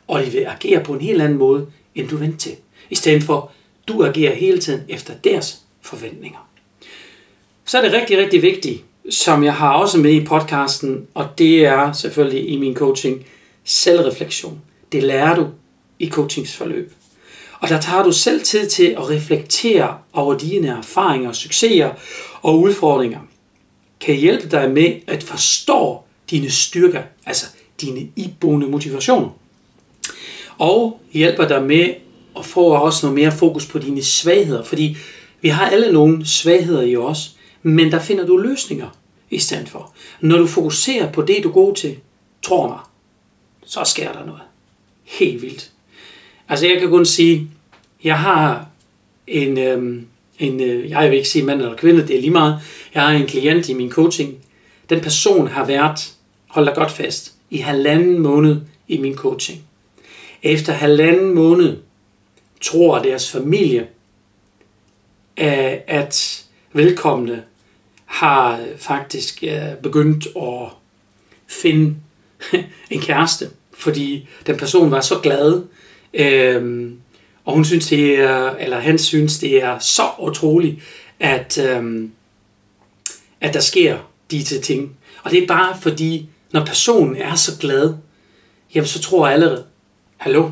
og 0.08 0.26
de 0.26 0.30
vil 0.30 0.46
agere 0.48 0.84
på 0.84 0.94
en 0.94 1.00
helt 1.00 1.22
anden 1.22 1.38
måde, 1.38 1.66
end 1.94 2.08
du 2.08 2.16
venter 2.16 2.38
til. 2.38 2.56
I 2.90 2.94
stedet 2.94 3.22
for, 3.22 3.50
du 3.88 4.04
agerer 4.04 4.34
hele 4.34 4.58
tiden 4.58 4.80
efter 4.88 5.14
deres 5.14 5.62
forventninger. 5.88 6.48
Så 7.64 7.78
er 7.78 7.82
det 7.82 7.92
rigtig, 7.92 8.18
rigtig 8.18 8.42
vigtigt, 8.42 8.84
som 9.10 9.44
jeg 9.44 9.54
har 9.54 9.74
også 9.74 9.98
med 9.98 10.12
i 10.12 10.24
podcasten, 10.24 11.06
og 11.14 11.38
det 11.38 11.66
er 11.66 11.92
selvfølgelig 11.92 12.48
i 12.48 12.56
min 12.56 12.74
coaching, 12.74 13.26
selvreflektion. 13.64 14.60
Det 14.92 15.02
lærer 15.02 15.34
du 15.34 15.46
i 15.98 16.08
coachingsforløb. 16.08 16.92
Og 17.60 17.68
der 17.68 17.80
tager 17.80 18.02
du 18.02 18.12
selv 18.12 18.42
tid 18.42 18.68
til 18.68 18.84
at 18.84 19.10
reflektere 19.10 19.98
over 20.12 20.38
dine 20.38 20.68
erfaringer, 20.68 21.32
succeser 21.32 21.90
og 22.42 22.60
udfordringer. 22.60 23.20
Kan 24.00 24.14
hjælpe 24.14 24.48
dig 24.48 24.70
med 24.70 24.94
at 25.06 25.22
forstå 25.22 26.00
dine 26.30 26.50
styrker, 26.50 27.02
altså 27.26 27.46
dine 27.80 28.08
iboende 28.16 28.66
motivationer. 28.66 29.28
Og 30.58 31.00
hjælper 31.12 31.48
dig 31.48 31.62
med 31.62 31.94
at 32.38 32.44
få 32.44 32.64
også 32.64 33.06
noget 33.06 33.20
mere 33.20 33.32
fokus 33.32 33.66
på 33.66 33.78
dine 33.78 34.02
svagheder, 34.02 34.64
fordi 34.64 34.96
vi 35.40 35.48
har 35.48 35.66
alle 35.66 35.92
nogle 35.92 36.26
svagheder 36.26 36.82
i 36.82 36.96
os, 36.96 37.36
men 37.62 37.92
der 37.92 37.98
finder 38.00 38.26
du 38.26 38.36
løsninger 38.36 38.98
i 39.30 39.38
stedet 39.38 39.68
for. 39.68 39.94
Når 40.20 40.38
du 40.38 40.46
fokuserer 40.46 41.12
på 41.12 41.22
det, 41.22 41.44
du 41.44 41.48
er 41.48 41.52
god 41.52 41.74
til, 41.74 41.96
tror 42.42 42.68
mig, 42.68 42.78
så 43.66 43.84
sker 43.84 44.12
der 44.12 44.26
noget. 44.26 44.42
Helt 45.04 45.42
vildt. 45.42 45.70
Altså 46.48 46.66
jeg 46.66 46.80
kan 46.80 46.88
kun 46.88 47.06
sige, 47.06 47.50
jeg 48.04 48.18
har 48.18 48.66
en, 49.26 49.58
øhm, 49.58 50.06
en 50.38 50.60
øh, 50.60 50.90
jeg 50.90 51.10
vil 51.10 51.16
ikke 51.16 51.28
sige 51.28 51.44
mand 51.44 51.60
eller 51.60 51.76
kvinde, 51.76 52.06
det 52.06 52.16
er 52.16 52.20
lige 52.20 52.30
meget. 52.30 52.60
Jeg 52.94 53.02
har 53.02 53.10
en 53.10 53.26
klient 53.26 53.68
i 53.68 53.74
min 53.74 53.90
coaching. 53.90 54.34
Den 54.90 55.00
person 55.00 55.48
har 55.48 55.64
været, 55.64 56.12
hold 56.48 56.66
da 56.66 56.72
godt 56.72 56.90
fast, 56.90 57.32
i 57.50 57.58
halvanden 57.58 58.18
måned 58.18 58.60
i 58.88 58.98
min 58.98 59.14
coaching. 59.14 59.62
Efter 60.42 60.72
halvanden 60.72 61.34
måned 61.34 61.76
tror 62.60 62.98
deres 62.98 63.30
familie, 63.30 63.86
at 65.86 66.44
velkomne 66.72 67.42
har 68.04 68.60
faktisk 68.76 69.44
begyndt 69.82 70.26
at 70.36 70.68
finde 71.46 71.96
en 72.90 73.00
kæreste, 73.00 73.50
fordi 73.74 74.28
den 74.46 74.56
person 74.56 74.90
var 74.90 75.00
så 75.00 75.18
glad, 75.18 75.62
øhm, 76.14 77.00
og 77.44 77.54
hun 77.54 77.64
synes 77.64 77.88
det 77.88 78.20
er, 78.20 78.50
eller 78.50 78.78
han 78.78 78.98
synes 78.98 79.38
det 79.38 79.62
er 79.62 79.78
så 79.78 80.02
utroligt, 80.18 80.76
at, 81.20 81.58
øhm, 81.58 82.12
at 83.40 83.54
der 83.54 83.60
sker 83.60 83.98
de 84.30 84.42
til 84.42 84.62
ting. 84.62 84.96
Og 85.22 85.30
det 85.30 85.42
er 85.42 85.46
bare 85.46 85.76
fordi, 85.80 86.28
når 86.52 86.64
personen 86.64 87.16
er 87.16 87.34
så 87.34 87.58
glad, 87.60 87.94
jamen 88.74 88.86
så 88.86 89.00
tror 89.00 89.26
jeg 89.26 89.34
allerede, 89.34 89.64
hallo, 90.16 90.50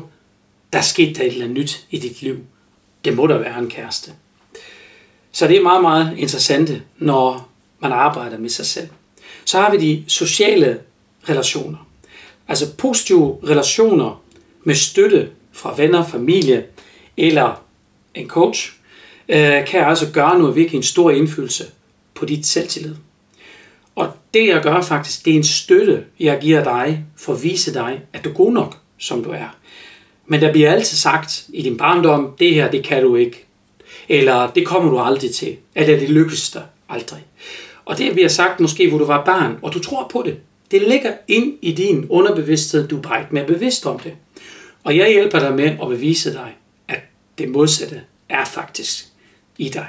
der 0.73 0.79
er 0.79 0.83
sket 0.83 1.17
der 1.17 1.23
et 1.23 1.27
eller 1.27 1.43
andet 1.43 1.57
nyt 1.57 1.85
i 1.89 1.99
dit 1.99 2.21
liv. 2.21 2.37
Det 3.05 3.15
må 3.15 3.27
der 3.27 3.37
være 3.37 3.59
en 3.59 3.69
kæreste. 3.69 4.11
Så 5.37 5.47
det 5.47 5.57
er 5.57 5.61
meget, 5.61 5.81
meget 5.81 6.17
interessant, 6.17 6.71
når 6.97 7.49
man 7.79 7.91
arbejder 7.91 8.37
med 8.37 8.49
sig 8.49 8.65
selv. 8.65 8.87
Så 9.45 9.59
har 9.59 9.71
vi 9.71 9.77
de 9.77 10.03
sociale 10.07 10.79
relationer. 11.29 11.87
Altså 12.47 12.75
positive 12.75 13.37
relationer 13.43 14.21
med 14.63 14.75
støtte 14.75 15.29
fra 15.51 15.73
venner, 15.77 16.05
familie 16.05 16.65
eller 17.17 17.63
en 18.15 18.27
coach, 18.27 18.73
øh, 19.29 19.67
kan 19.67 19.83
altså 19.83 20.11
gøre 20.11 20.39
noget 20.39 20.55
virkelig 20.55 20.77
en 20.77 20.83
stor 20.83 21.11
indflydelse 21.11 21.65
på 22.13 22.25
dit 22.25 22.45
selvtillid. 22.45 22.95
Og 23.95 24.11
det 24.33 24.47
jeg 24.47 24.61
gør 24.61 24.81
faktisk, 24.81 25.25
det 25.25 25.33
er 25.33 25.37
en 25.37 25.43
støtte, 25.43 26.03
jeg 26.19 26.39
giver 26.41 26.63
dig 26.63 27.05
for 27.17 27.33
at 27.33 27.43
vise 27.43 27.73
dig, 27.73 28.01
at 28.13 28.23
du 28.23 28.29
er 28.29 28.33
god 28.33 28.53
nok, 28.53 28.77
som 28.97 29.23
du 29.23 29.29
er. 29.29 29.55
Men 30.25 30.41
der 30.41 30.51
bliver 30.51 30.71
altid 30.71 30.97
sagt 30.97 31.45
i 31.53 31.61
din 31.61 31.77
barndom, 31.77 32.35
det 32.39 32.53
her, 32.53 32.71
det 32.71 32.83
kan 32.83 33.03
du 33.03 33.15
ikke. 33.15 33.46
Eller 34.09 34.51
det 34.51 34.67
kommer 34.67 34.91
du 34.91 34.99
aldrig 34.99 35.31
til. 35.31 35.57
Eller 35.75 35.99
det 35.99 36.09
lykkes 36.09 36.49
dig 36.49 36.63
aldrig. 36.89 37.25
Og 37.85 37.97
det 37.97 38.13
bliver 38.13 38.27
sagt 38.27 38.59
måske, 38.59 38.89
hvor 38.89 38.97
du 38.97 39.05
var 39.05 39.25
barn, 39.25 39.57
og 39.61 39.73
du 39.73 39.79
tror 39.79 40.07
på 40.11 40.21
det. 40.25 40.37
Det 40.71 40.81
ligger 40.81 41.13
ind 41.27 41.53
i 41.61 41.71
din 41.71 42.05
underbevidsthed, 42.09 42.87
du 42.87 42.97
er 42.97 43.01
bare 43.01 43.19
ikke 43.19 43.33
mere 43.35 43.45
bevidst 43.45 43.85
om 43.85 43.99
det. 43.99 44.13
Og 44.83 44.97
jeg 44.97 45.09
hjælper 45.09 45.39
dig 45.39 45.55
med 45.55 45.65
at 45.81 45.87
bevise 45.89 46.33
dig, 46.33 46.55
at 46.87 46.99
det 47.37 47.49
modsatte 47.49 48.01
er 48.29 48.45
faktisk 48.45 49.05
i 49.57 49.69
dig. 49.69 49.87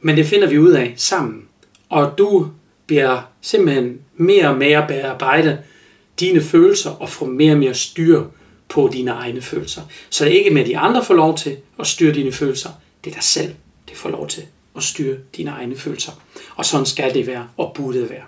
Men 0.00 0.16
det 0.16 0.26
finder 0.26 0.48
vi 0.48 0.58
ud 0.58 0.72
af 0.72 0.94
sammen. 0.96 1.44
Og 1.88 2.18
du 2.18 2.48
bliver 2.86 3.20
simpelthen 3.40 3.98
mere 4.16 4.48
og 4.48 4.58
mere 4.58 4.84
bearbejde 4.88 5.58
dine 6.20 6.40
følelser 6.40 6.90
og 6.90 7.08
få 7.08 7.26
mere 7.26 7.52
og 7.52 7.58
mere 7.58 7.74
styr 7.74 8.24
på 8.68 8.90
dine 8.92 9.10
egne 9.10 9.42
følelser. 9.42 9.82
Så 10.10 10.24
det 10.24 10.32
er 10.32 10.38
ikke 10.38 10.50
med, 10.50 10.62
at 10.62 10.68
de 10.68 10.78
andre 10.78 11.04
får 11.04 11.14
lov 11.14 11.36
til 11.36 11.56
at 11.80 11.86
styre 11.86 12.14
dine 12.14 12.32
følelser. 12.32 12.70
Det 13.04 13.10
er 13.10 13.14
dig 13.14 13.24
selv, 13.24 13.54
det 13.88 13.96
får 13.96 14.08
lov 14.08 14.28
til 14.28 14.42
at 14.76 14.82
styre 14.82 15.16
dine 15.36 15.50
egne 15.50 15.76
følelser. 15.76 16.12
Og 16.56 16.64
sådan 16.64 16.86
skal 16.86 17.14
det 17.14 17.26
være, 17.26 17.48
og 17.56 17.72
burde 17.74 18.00
det 18.00 18.10
være. 18.10 18.24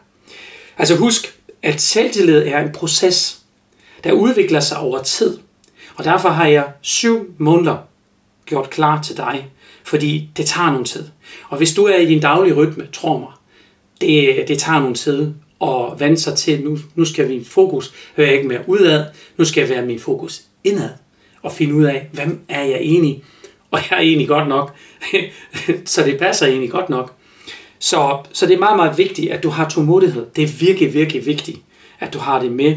Altså 0.78 0.96
husk, 0.96 1.38
at 1.62 1.80
selvtillid 1.80 2.42
er 2.46 2.58
en 2.58 2.72
proces, 2.72 3.40
der 4.04 4.12
udvikler 4.12 4.60
sig 4.60 4.78
over 4.78 5.02
tid. 5.02 5.38
Og 5.96 6.04
derfor 6.04 6.28
har 6.28 6.46
jeg 6.46 6.72
syv 6.80 7.34
måneder 7.38 7.76
gjort 8.46 8.70
klar 8.70 9.02
til 9.02 9.16
dig, 9.16 9.50
fordi 9.84 10.30
det 10.36 10.46
tager 10.46 10.70
nogen 10.70 10.84
tid. 10.84 11.08
Og 11.48 11.56
hvis 11.56 11.74
du 11.74 11.84
er 11.84 11.96
i 11.96 12.06
din 12.06 12.20
daglige 12.20 12.54
rytme, 12.54 12.88
tro 12.92 13.18
mig, 13.18 13.32
det, 14.00 14.48
det 14.48 14.58
tager 14.58 14.78
nogen 14.78 14.94
tid 14.94 15.32
at 15.62 16.00
vande 16.00 16.16
sig 16.16 16.36
til, 16.36 16.62
nu, 16.64 16.78
nu 16.94 17.04
skal 17.04 17.28
min 17.28 17.44
fokus 17.44 17.92
være 18.16 18.32
ikke 18.32 18.48
mere 18.48 18.68
udad, 18.68 19.04
nu 19.36 19.44
skal 19.44 19.60
jeg 19.60 19.70
være 19.70 19.86
min 19.86 20.00
fokus 20.00 20.42
indad, 20.64 20.90
og 21.42 21.52
finde 21.52 21.74
ud 21.74 21.84
af, 21.84 22.08
hvem 22.12 22.40
er 22.48 22.62
jeg 22.62 22.78
enig, 22.82 23.24
og 23.72 23.78
jeg 23.90 23.96
er 23.96 24.00
egentlig 24.00 24.28
godt 24.28 24.48
nok, 24.48 24.74
så 25.84 26.02
det 26.04 26.18
passer 26.18 26.46
egentlig 26.46 26.70
godt 26.70 26.90
nok. 26.90 27.12
Så, 27.78 28.18
så 28.32 28.46
det 28.46 28.54
er 28.54 28.58
meget, 28.58 28.76
meget 28.76 28.98
vigtigt, 28.98 29.32
at 29.32 29.42
du 29.42 29.48
har 29.48 29.68
tålmodighed. 29.68 30.26
Det 30.36 30.44
er 30.44 30.48
virkelig, 30.48 30.94
virkelig 30.94 31.26
vigtigt, 31.26 31.58
at 32.00 32.12
du 32.12 32.18
har 32.18 32.40
det 32.40 32.52
med. 32.52 32.76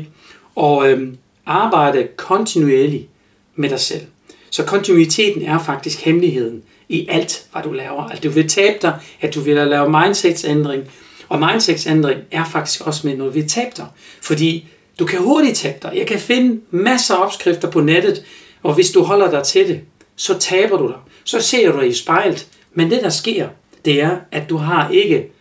Og 0.55 0.89
øhm, 0.89 1.17
arbejde 1.45 2.07
kontinuerligt 2.17 3.07
med 3.55 3.69
dig 3.69 3.79
selv. 3.79 4.01
Så 4.49 4.63
kontinuiteten 4.63 5.41
er 5.41 5.59
faktisk 5.59 6.01
hemmeligheden 6.01 6.63
i 6.89 7.07
alt, 7.09 7.45
hvad 7.51 7.63
du 7.63 7.71
laver. 7.71 8.03
At 8.03 8.23
du 8.23 8.29
vil 8.29 8.49
tabe 8.49 8.77
dig, 8.81 8.99
at 9.21 9.35
du 9.35 9.39
vil 9.39 9.55
lave 9.55 9.89
mindsetsændring. 9.89 10.83
Og 11.29 11.39
mindsetsændring 11.39 12.19
er 12.31 12.45
faktisk 12.45 12.87
også 12.87 13.07
med 13.07 13.17
noget, 13.17 13.35
vi 13.35 13.43
tabe 13.43 13.71
dig. 13.77 13.87
Fordi 14.21 14.67
du 14.99 15.05
kan 15.05 15.19
hurtigt 15.19 15.57
tabe 15.57 15.77
dig. 15.81 15.93
Jeg 15.95 16.07
kan 16.07 16.19
finde 16.19 16.61
masser 16.71 17.15
af 17.15 17.25
opskrifter 17.25 17.71
på 17.71 17.81
nettet, 17.81 18.25
og 18.63 18.73
hvis 18.73 18.91
du 18.91 19.03
holder 19.03 19.31
dig 19.31 19.43
til 19.43 19.67
det, 19.67 19.81
så 20.15 20.39
taber 20.39 20.77
du 20.77 20.87
dig. 20.87 20.97
Så 21.23 21.41
ser 21.41 21.71
du 21.71 21.79
dig 21.79 21.89
i 21.89 21.93
spejlet. 21.93 22.47
Men 22.73 22.91
det, 22.91 23.03
der 23.03 23.09
sker, 23.09 23.49
det 23.85 24.01
er, 24.01 24.17
at 24.31 24.49
du 24.49 24.57
har 24.57 24.89
ikke 24.89 25.31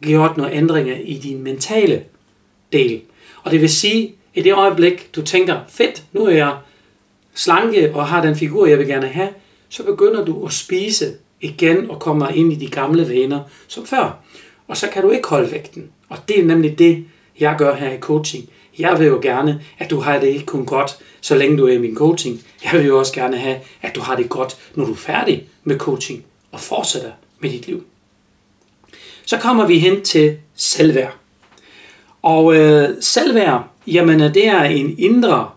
gjort 0.00 0.36
nogle 0.36 0.52
ændringer 0.52 0.96
i 1.04 1.14
din 1.14 1.42
mentale 1.42 2.04
del. 2.72 3.00
Og 3.42 3.50
det 3.50 3.60
vil 3.60 3.70
sige, 3.70 4.14
i 4.34 4.42
det 4.42 4.52
øjeblik, 4.52 5.14
du 5.14 5.22
tænker, 5.22 5.60
fedt, 5.68 6.02
nu 6.12 6.24
er 6.24 6.30
jeg 6.30 6.56
slanke 7.34 7.94
og 7.94 8.06
har 8.06 8.22
den 8.22 8.36
figur, 8.36 8.66
jeg 8.66 8.78
vil 8.78 8.86
gerne 8.86 9.08
have, 9.08 9.28
så 9.68 9.82
begynder 9.82 10.24
du 10.24 10.46
at 10.46 10.52
spise 10.52 11.14
igen 11.40 11.90
og 11.90 12.00
kommer 12.00 12.28
ind 12.28 12.52
i 12.52 12.56
de 12.56 12.68
gamle 12.68 13.08
vaner 13.08 13.40
som 13.68 13.86
før. 13.86 14.18
Og 14.68 14.76
så 14.76 14.88
kan 14.92 15.02
du 15.02 15.10
ikke 15.10 15.28
holde 15.28 15.52
vægten. 15.52 15.90
Og 16.08 16.18
det 16.28 16.40
er 16.40 16.44
nemlig 16.44 16.78
det, 16.78 17.04
jeg 17.40 17.54
gør 17.58 17.74
her 17.74 17.92
i 17.92 17.98
coaching. 17.98 18.48
Jeg 18.78 18.98
vil 18.98 19.06
jo 19.06 19.18
gerne, 19.22 19.62
at 19.78 19.90
du 19.90 20.00
har 20.00 20.18
det 20.18 20.26
ikke 20.26 20.46
kun 20.46 20.66
godt, 20.66 20.98
så 21.20 21.34
længe 21.34 21.58
du 21.58 21.66
er 21.66 21.72
i 21.72 21.78
min 21.78 21.96
coaching. 21.96 22.42
Jeg 22.64 22.72
vil 22.72 22.86
jo 22.86 22.98
også 22.98 23.12
gerne 23.12 23.36
have, 23.36 23.56
at 23.82 23.94
du 23.94 24.00
har 24.00 24.16
det 24.16 24.28
godt, 24.28 24.56
når 24.74 24.84
du 24.84 24.92
er 24.92 24.96
færdig 24.96 25.48
med 25.64 25.78
coaching 25.78 26.24
og 26.52 26.60
fortsætter 26.60 27.10
med 27.40 27.50
dit 27.50 27.66
liv. 27.66 27.84
Så 29.24 29.38
kommer 29.38 29.66
vi 29.66 29.78
hen 29.78 30.04
til 30.04 30.36
selvværd. 30.54 31.16
Og 32.22 32.56
øh, 32.56 32.88
selvværd, 33.00 33.68
jamen 33.86 34.20
det 34.20 34.46
er 34.46 34.62
en 34.62 34.98
indre 34.98 35.50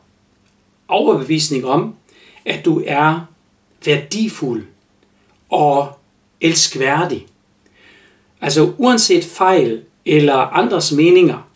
overbevisning 0.87 1.65
om, 1.65 1.95
at 2.45 2.65
du 2.65 2.83
er 2.85 3.19
værdifuld 3.85 4.63
og 5.49 5.99
elskværdig. 6.41 7.27
Altså 8.41 8.73
uanset 8.77 9.25
fejl 9.25 9.81
eller 10.05 10.35
andres 10.35 10.91
meninger, 10.91 11.47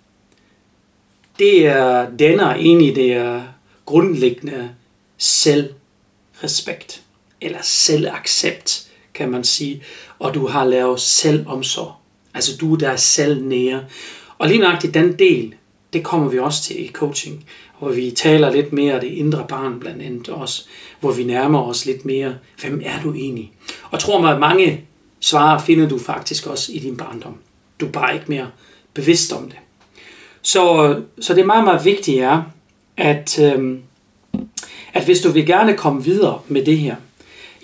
det 1.40 1.68
er 1.68 2.10
denner 2.20 2.54
egentlig 2.54 2.96
det 2.96 3.14
er 3.14 3.42
grundlæggende 3.86 4.70
selvrespekt 5.18 7.02
eller 7.42 7.60
selvaccept, 7.62 8.88
kan 9.14 9.32
man 9.32 9.44
sige, 9.44 9.84
og 10.20 10.34
du 10.34 10.48
har 10.48 10.66
lavet 10.66 11.00
selvomsorg. 11.00 11.94
Altså 12.34 12.58
du 12.58 12.74
er 12.74 12.78
der 12.78 12.96
selv 12.96 13.44
nære. 13.44 13.86
Og 14.38 14.48
lige 14.48 14.60
nøjagtigt 14.60 14.94
den 14.94 15.20
del, 15.20 15.56
det 15.94 16.04
kommer 16.04 16.30
vi 16.30 16.40
også 16.40 16.64
til 16.64 16.86
i 16.86 16.92
coaching, 16.92 17.46
hvor 17.80 17.90
vi 17.90 18.12
taler 18.12 18.52
lidt 18.52 18.74
mere 18.74 18.94
af 18.94 19.02
det 19.02 19.08
indre 19.08 19.46
barn 19.50 19.80
blandt 19.80 20.02
andet 20.02 20.30
også, 20.30 20.66
hvor 21.00 21.12
vi 21.12 21.24
nærmer 21.24 21.64
os 21.64 21.86
lidt 21.86 22.06
mere, 22.06 22.36
hvem 22.62 22.82
er 22.86 23.02
du 23.04 23.14
egentlig? 23.14 23.52
Og 23.92 24.00
tror 24.00 24.22
mig, 24.22 24.34
at 24.34 24.40
mange 24.40 24.86
svarer 25.20 25.60
finder 25.60 25.90
du 25.90 26.00
faktisk 26.00 26.48
også 26.48 26.72
i 26.72 26.80
din 26.80 26.98
barndom. 26.98 27.38
Du 27.80 27.86
er 27.86 27.92
bare 27.92 28.14
ikke 28.14 28.26
mere 28.28 28.48
bevidst 28.94 29.34
om 29.34 29.44
det. 29.44 29.60
Så, 30.42 30.96
så 31.22 31.34
det 31.34 31.42
er 31.42 31.46
meget, 31.46 31.64
meget 31.64 31.86
vigtigt 31.86 32.22
er, 32.22 32.44
at, 32.98 33.40
øhm, 33.40 33.82
at 34.94 35.06
hvis 35.06 35.22
du 35.22 35.30
vil 35.32 35.46
gerne 35.46 35.78
komme 35.78 36.04
videre 36.04 36.40
med 36.48 36.66
det 36.66 36.78
her, 36.78 36.96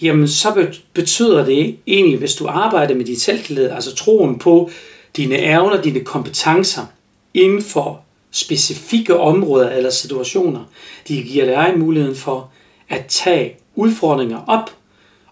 jamen 0.02 0.28
så 0.28 0.68
betyder 0.94 1.46
det 1.46 1.78
egentlig, 1.88 2.20
hvis 2.20 2.36
du 2.36 2.48
arbejder 2.48 2.96
med 2.96 3.06
dit 3.06 3.22
selvtillid, 3.22 3.70
altså 3.70 3.96
troen 3.96 4.40
på 4.40 4.70
dine 5.18 5.38
evner, 5.38 5.82
dine 5.82 6.00
kompetencer 6.00 6.86
inden 7.34 7.62
for 7.62 8.02
specifikke 8.32 9.20
områder 9.20 9.70
eller 9.70 9.90
situationer, 9.90 10.64
de 11.08 11.24
giver 11.24 11.46
dig 11.46 11.80
muligheden 11.80 12.16
for 12.16 12.50
at 12.90 13.06
tage 13.06 13.56
udfordringer 13.76 14.44
op, 14.48 14.72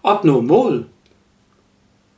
opnå 0.02 0.40
mål, 0.40 0.84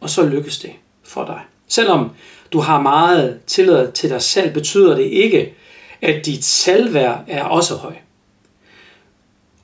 og 0.01 0.11
så 0.11 0.27
lykkes 0.27 0.59
det 0.59 0.71
for 1.03 1.25
dig. 1.25 1.41
Selvom 1.69 2.11
du 2.53 2.61
har 2.61 2.83
meget 2.83 3.41
tillid 3.47 3.93
til 3.93 4.11
dig 4.11 4.23
selv, 4.23 4.55
betyder 4.55 4.97
det 4.97 5.05
ikke, 5.05 5.55
at 6.03 6.27
dit 6.27 6.45
selvværd 6.45 7.25
er 7.27 7.45
også 7.45 7.75
høj. 7.75 7.95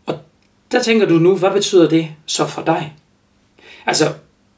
Og 0.07 0.19
der 0.73 0.83
tænker 0.83 1.07
du 1.07 1.15
nu, 1.15 1.37
hvad 1.37 1.51
betyder 1.51 1.89
det 1.89 2.09
så 2.27 2.47
for 2.47 2.63
dig? 2.63 2.95
Altså, 3.87 4.13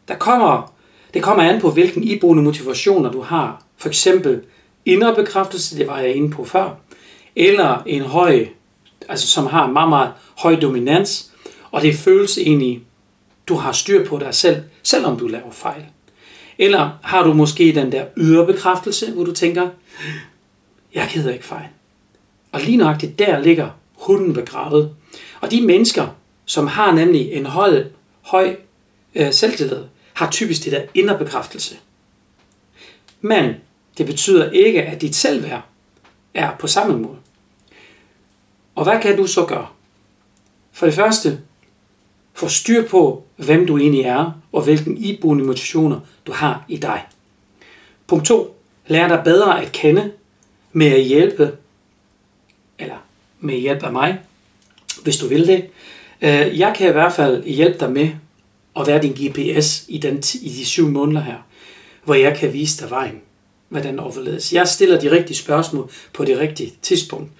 der 0.08 0.14
kommer, 0.14 0.74
det 1.14 1.22
kommer 1.22 1.42
an 1.42 1.60
på, 1.60 1.70
hvilken 1.70 2.04
iboende 2.04 2.42
motivationer 2.42 3.12
du 3.12 3.22
har. 3.22 3.62
For 3.76 3.88
eksempel 3.88 4.42
indre 4.84 5.14
bekræftelse, 5.14 5.78
det 5.78 5.86
var 5.86 5.98
jeg 5.98 6.14
inde 6.14 6.30
på 6.30 6.44
før, 6.44 6.70
eller 7.36 7.82
en 7.86 8.02
høj, 8.02 8.46
altså 9.08 9.26
som 9.26 9.46
har 9.46 9.66
en 9.66 9.72
meget, 9.72 9.88
meget 9.88 10.12
høj 10.38 10.56
dominans, 10.56 11.30
og 11.70 11.82
det 11.82 11.94
føles 11.94 12.38
egentlig, 12.38 12.82
du 13.48 13.54
har 13.54 13.72
styr 13.72 14.06
på 14.06 14.18
dig 14.18 14.34
selv, 14.34 14.62
selvom 14.82 15.18
du 15.18 15.26
laver 15.26 15.50
fejl. 15.50 15.84
Eller 16.58 16.90
har 17.02 17.22
du 17.22 17.32
måske 17.32 17.74
den 17.74 17.92
der 17.92 18.04
ydre 18.16 18.46
bekræftelse, 18.46 19.12
hvor 19.12 19.24
du 19.24 19.32
tænker, 19.32 19.68
jeg 20.94 21.08
gider 21.12 21.32
ikke 21.32 21.44
fejl. 21.44 21.68
Og 22.52 22.60
lige 22.60 22.76
nøjagtigt 22.76 23.18
der 23.18 23.38
ligger 23.38 23.70
hunden 23.94 24.34
begravet. 24.34 24.94
Og 25.40 25.50
de 25.50 25.66
mennesker, 25.66 26.08
som 26.44 26.66
har 26.66 26.92
nemlig 26.92 27.32
en 27.32 27.46
høj, 27.46 27.84
høj 28.20 28.56
øh, 29.14 29.32
selvtillid, 29.32 29.84
har 30.14 30.30
typisk 30.30 30.64
det 30.64 30.72
der 30.72 30.82
indre 30.94 31.18
bekræftelse. 31.18 31.76
Men 33.20 33.54
det 33.98 34.06
betyder 34.06 34.50
ikke, 34.50 34.82
at 34.82 35.00
dit 35.00 35.14
selvværd 35.14 35.62
er 36.34 36.56
på 36.58 36.66
samme 36.66 36.98
måde. 36.98 37.16
Og 38.74 38.84
hvad 38.84 39.00
kan 39.00 39.16
du 39.16 39.26
så 39.26 39.44
gøre? 39.44 39.66
For 40.72 40.86
det 40.86 40.94
første, 40.94 41.40
få 42.34 42.48
styr 42.48 42.88
på, 42.88 43.24
hvem 43.36 43.66
du 43.66 43.78
egentlig 43.78 44.02
er, 44.02 44.32
og 44.52 44.62
hvilken 44.62 44.96
iboende 44.96 45.44
motivationer 45.44 46.00
du 46.26 46.32
har 46.32 46.64
i 46.68 46.76
dig. 46.76 47.06
Punkt 48.06 48.26
2. 48.26 48.56
Lær 48.86 49.08
dig 49.08 49.20
bedre 49.24 49.62
at 49.62 49.72
kende 49.72 50.12
med 50.72 50.86
at 50.86 51.04
hjælpe, 51.04 51.52
eller 52.78 52.96
med 53.40 53.56
hjælp 53.56 53.82
af 53.82 53.92
mig, 53.92 54.18
hvis 55.02 55.16
du 55.16 55.28
vil 55.28 55.46
det. 55.46 55.66
Øh, 56.22 56.58
jeg 56.58 56.74
kan 56.76 56.88
i 56.88 56.92
hvert 56.92 57.12
fald 57.12 57.44
hjælpe 57.44 57.78
dig 57.78 57.92
med 57.92 58.10
at 58.76 58.86
være 58.86 59.02
din 59.02 59.12
GPS 59.12 59.84
i, 59.88 59.98
den, 59.98 60.22
i 60.42 60.48
de 60.48 60.64
syv 60.64 60.88
måneder 60.88 61.20
her, 61.20 61.36
hvor 62.04 62.14
jeg 62.14 62.36
kan 62.36 62.52
vise 62.52 62.82
dig 62.82 62.90
vejen, 62.90 63.20
hvordan 63.68 63.98
overledes. 63.98 64.52
Jeg 64.52 64.68
stiller 64.68 65.00
de 65.00 65.10
rigtige 65.10 65.36
spørgsmål 65.36 65.90
på 66.12 66.24
det 66.24 66.38
rigtige 66.38 66.72
tidspunkt, 66.82 67.30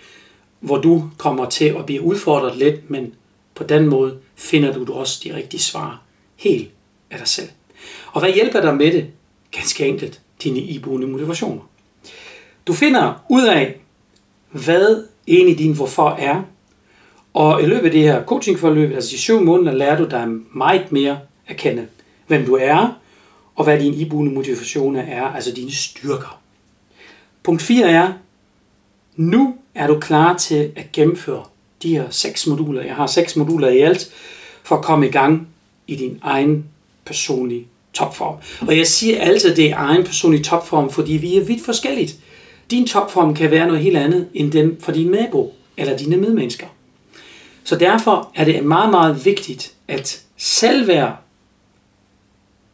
hvor 0.61 0.79
du 0.79 1.11
kommer 1.19 1.51
til 1.51 1.65
at 1.65 1.87
blive 1.87 2.03
udfordret 2.03 2.57
lidt, 2.57 2.91
men 2.91 3.15
på 3.55 3.65
den 3.65 3.87
måde 3.87 4.19
finder 4.37 4.73
du 4.73 4.93
også 4.93 5.21
de 5.25 5.35
rigtige 5.35 5.61
svar 5.61 6.03
helt 6.37 6.71
af 7.11 7.19
dig 7.19 7.29
selv. 7.29 7.49
Og 8.13 8.21
hvad 8.21 8.33
hjælper 8.33 8.61
dig 8.61 8.77
med 8.77 8.93
det? 8.93 9.07
Ganske 9.51 9.87
enkelt 9.87 10.21
dine 10.43 10.59
iboende 10.59 11.07
motivationer. 11.07 11.70
Du 12.67 12.73
finder 12.73 13.25
ud 13.29 13.47
af, 13.47 13.81
hvad 14.51 15.05
egentlig 15.29 15.59
din 15.59 15.73
hvorfor 15.73 16.11
er, 16.11 16.43
og 17.35 17.63
i 17.63 17.67
løbet 17.67 17.85
af 17.85 17.91
det 17.91 18.03
her 18.03 18.25
coachingforløb, 18.25 18.95
altså 18.95 19.11
de 19.11 19.19
syv 19.19 19.41
måneder, 19.41 19.73
lærer 19.73 19.97
du 19.97 20.05
dig 20.05 20.29
meget 20.55 20.93
mere 20.93 21.19
at 21.47 21.57
kende, 21.57 21.87
hvem 22.27 22.47
du 22.47 22.55
er, 22.55 23.01
og 23.57 23.65
hvad 23.65 23.81
dine 23.81 23.97
iboende 23.97 24.33
motivationer 24.33 25.03
er, 25.03 25.23
altså 25.23 25.53
dine 25.53 25.73
styrker. 25.73 26.41
Punkt 27.43 27.63
4 27.63 27.91
er, 27.91 28.13
nu 29.17 29.55
er 29.75 29.87
du 29.87 30.01
klar 30.01 30.37
til 30.37 30.73
at 30.77 30.93
gennemføre 30.93 31.45
de 31.83 31.97
her 31.97 32.11
seks 32.11 32.47
moduler. 32.47 32.83
Jeg 32.83 32.95
har 32.95 33.07
seks 33.07 33.37
moduler 33.37 33.69
i 33.69 33.79
alt, 33.79 34.11
for 34.63 34.77
at 34.77 34.85
komme 34.85 35.09
i 35.09 35.11
gang 35.11 35.49
i 35.87 35.97
din 35.97 36.19
egen 36.23 36.65
personlige 37.05 37.67
topform. 37.93 38.37
Og 38.69 38.79
jeg 38.79 38.87
siger 38.87 39.21
altid, 39.21 39.51
at 39.51 39.57
det 39.57 39.71
er 39.71 39.77
egen 39.77 40.05
personlig 40.05 40.45
topform, 40.45 40.91
fordi 40.91 41.13
vi 41.13 41.37
er 41.37 41.45
vidt 41.45 41.65
forskelligt. 41.65 42.17
Din 42.71 42.87
topform 42.87 43.35
kan 43.35 43.51
være 43.51 43.67
noget 43.67 43.83
helt 43.83 43.97
andet 43.97 44.29
end 44.35 44.53
den 44.53 44.77
for 44.81 44.93
din 44.93 45.11
nabo 45.11 45.55
eller 45.77 45.97
dine 45.97 46.17
medmennesker. 46.17 46.67
Så 47.65 47.77
derfor 47.77 48.31
er 48.35 48.45
det 48.45 48.65
meget, 48.65 48.91
meget 48.91 49.25
vigtigt, 49.25 49.75
at 49.89 50.23
selvværd 50.37 51.17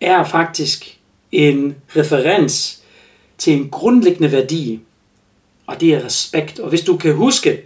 er 0.01 0.25
faktisk 0.25 0.99
en 1.33 1.77
referens 1.97 2.83
til 3.39 3.53
en 3.53 3.69
grundlæggende 3.69 4.33
værdi, 4.33 4.81
og 5.67 5.81
det 5.81 5.95
er 5.95 6.05
respekt. 6.05 6.59
Og 6.59 6.69
hvis 6.69 6.81
du 6.81 6.97
kan 6.97 7.15
huske, 7.15 7.63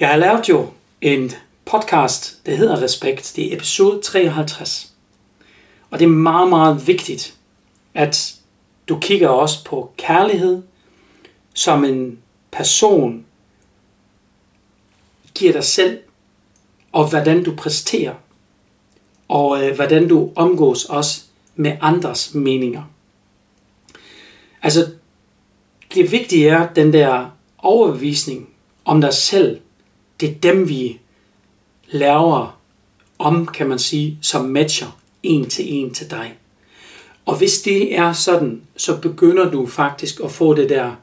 jeg 0.00 0.08
har 0.08 0.16
lavet 0.16 0.48
jo 0.48 0.68
en 1.00 1.32
podcast, 1.64 2.46
der 2.46 2.54
hedder 2.54 2.82
Respekt. 2.82 3.32
Det 3.36 3.52
er 3.52 3.56
episode 3.56 4.02
53. 4.02 4.92
Og 5.90 5.98
det 5.98 6.04
er 6.04 6.08
meget, 6.08 6.48
meget 6.48 6.86
vigtigt, 6.86 7.34
at 7.94 8.34
du 8.88 8.98
kigger 8.98 9.28
også 9.28 9.64
på 9.64 9.92
kærlighed 9.96 10.62
som 11.56 11.84
en 11.84 12.18
person 12.52 13.24
giver 15.34 15.52
dig 15.52 15.64
selv, 15.64 15.98
og 16.92 17.08
hvordan 17.08 17.44
du 17.44 17.54
præsterer, 17.56 18.14
og 19.28 19.64
øh, 19.64 19.74
hvordan 19.74 20.08
du 20.08 20.32
omgås 20.34 20.84
også 20.84 21.22
med 21.54 21.76
andres 21.80 22.34
meninger. 22.34 22.82
Altså, 24.62 24.90
det 25.94 26.12
vigtige 26.12 26.48
er 26.48 26.72
den 26.72 26.92
der 26.92 27.30
overbevisning 27.58 28.48
om 28.84 29.00
dig 29.00 29.14
selv. 29.14 29.60
Det 30.20 30.28
er 30.28 30.34
dem, 30.34 30.68
vi 30.68 31.00
laver 31.88 32.60
om, 33.18 33.46
kan 33.46 33.68
man 33.68 33.78
sige, 33.78 34.18
som 34.22 34.44
matcher 34.44 35.00
en 35.22 35.50
til 35.50 35.74
en 35.74 35.94
til 35.94 36.10
dig. 36.10 36.38
Og 37.26 37.38
hvis 37.38 37.62
det 37.62 37.98
er 37.98 38.12
sådan, 38.12 38.62
så 38.76 39.00
begynder 39.00 39.50
du 39.50 39.66
faktisk 39.66 40.20
at 40.24 40.30
få 40.30 40.54
det 40.54 40.68
der, 40.68 40.96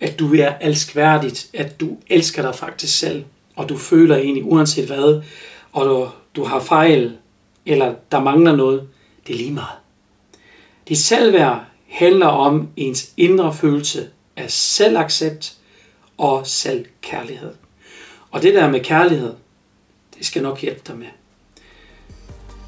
at 0.00 0.18
du 0.18 0.34
er 0.34 0.54
elskværdigt, 0.60 1.50
at 1.54 1.80
du 1.80 1.96
elsker 2.06 2.42
dig 2.42 2.54
faktisk 2.54 2.98
selv, 2.98 3.24
og 3.56 3.68
du 3.68 3.76
føler 3.76 4.16
egentlig 4.16 4.44
uanset 4.44 4.86
hvad, 4.86 5.22
og 5.72 5.86
du, 5.86 6.08
du 6.36 6.44
har 6.44 6.60
fejl, 6.60 7.16
eller 7.66 7.94
der 8.12 8.20
mangler 8.20 8.56
noget, 8.56 8.88
det 9.26 9.32
er 9.32 9.36
lige 9.36 9.52
meget. 9.52 9.78
Dit 10.88 10.98
selvværd 10.98 11.64
handler 11.88 12.26
om 12.26 12.68
ens 12.76 13.10
indre 13.16 13.54
følelse 13.54 14.08
af 14.36 14.50
selvaccept 14.50 15.56
og 16.18 16.46
selvkærlighed. 16.46 17.54
Og 18.30 18.42
det 18.42 18.54
der 18.54 18.70
med 18.70 18.80
kærlighed, 18.80 19.34
det 20.18 20.26
skal 20.26 20.42
nok 20.42 20.60
hjælpe 20.60 20.80
dig 20.86 20.98
med. 20.98 21.06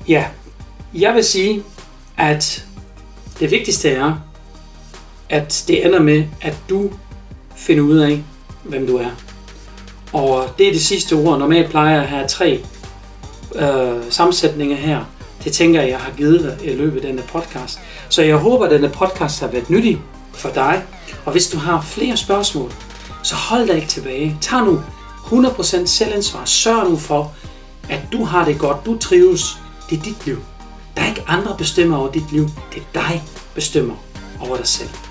Ja, 0.08 0.30
jeg 0.94 1.14
vil 1.14 1.24
sige, 1.24 1.62
at 2.16 2.66
det 3.40 3.50
vigtigste 3.50 3.90
er, 3.90 4.18
at 5.28 5.64
det 5.68 5.86
ender 5.86 6.02
med, 6.02 6.24
at 6.40 6.56
du 6.68 6.90
finde 7.58 7.82
ud 7.82 7.96
af, 7.96 8.22
hvem 8.64 8.86
du 8.86 8.96
er. 8.96 9.10
Og 10.12 10.44
det 10.58 10.68
er 10.68 10.72
det 10.72 10.82
sidste 10.82 11.12
ord. 11.12 11.38
Normalt 11.38 11.70
plejer 11.70 11.94
jeg 11.94 12.02
at 12.02 12.08
have 12.08 12.28
tre 12.28 12.64
øh, 13.54 14.02
sammensætninger 14.10 14.76
her. 14.76 15.04
Det 15.44 15.52
tænker 15.52 15.80
jeg, 15.80 15.90
jeg 15.90 15.98
har 15.98 16.12
givet 16.16 16.40
dig 16.40 16.72
i 16.72 16.76
løbet 16.76 16.96
af 16.96 17.02
denne 17.06 17.22
podcast. 17.22 17.80
Så 18.08 18.22
jeg 18.22 18.36
håber, 18.36 18.64
at 18.64 18.70
denne 18.70 18.88
podcast 18.88 19.40
har 19.40 19.46
været 19.46 19.70
nyttig 19.70 20.00
for 20.32 20.48
dig. 20.48 20.82
Og 21.24 21.32
hvis 21.32 21.48
du 21.48 21.58
har 21.58 21.80
flere 21.80 22.16
spørgsmål, 22.16 22.72
så 23.22 23.34
hold 23.34 23.66
dig 23.66 23.76
ikke 23.76 23.88
tilbage. 23.88 24.38
Tag 24.40 24.64
nu 24.64 24.82
100% 25.24 25.86
selvansvar. 25.86 26.44
Sørg 26.44 26.90
nu 26.90 26.96
for, 26.96 27.32
at 27.88 28.00
du 28.12 28.24
har 28.24 28.44
det 28.44 28.58
godt. 28.58 28.86
Du 28.86 28.98
trives. 28.98 29.58
Det 29.90 29.98
er 29.98 30.02
dit 30.02 30.26
liv. 30.26 30.38
Der 30.96 31.02
er 31.02 31.08
ikke 31.08 31.24
andre 31.26 31.54
bestemmer 31.58 31.96
over 31.96 32.12
dit 32.12 32.32
liv. 32.32 32.48
Det 32.74 32.82
er 32.82 33.00
dig 33.00 33.22
bestemmer 33.54 33.94
over 34.40 34.56
dig 34.56 34.66
selv. 34.66 35.07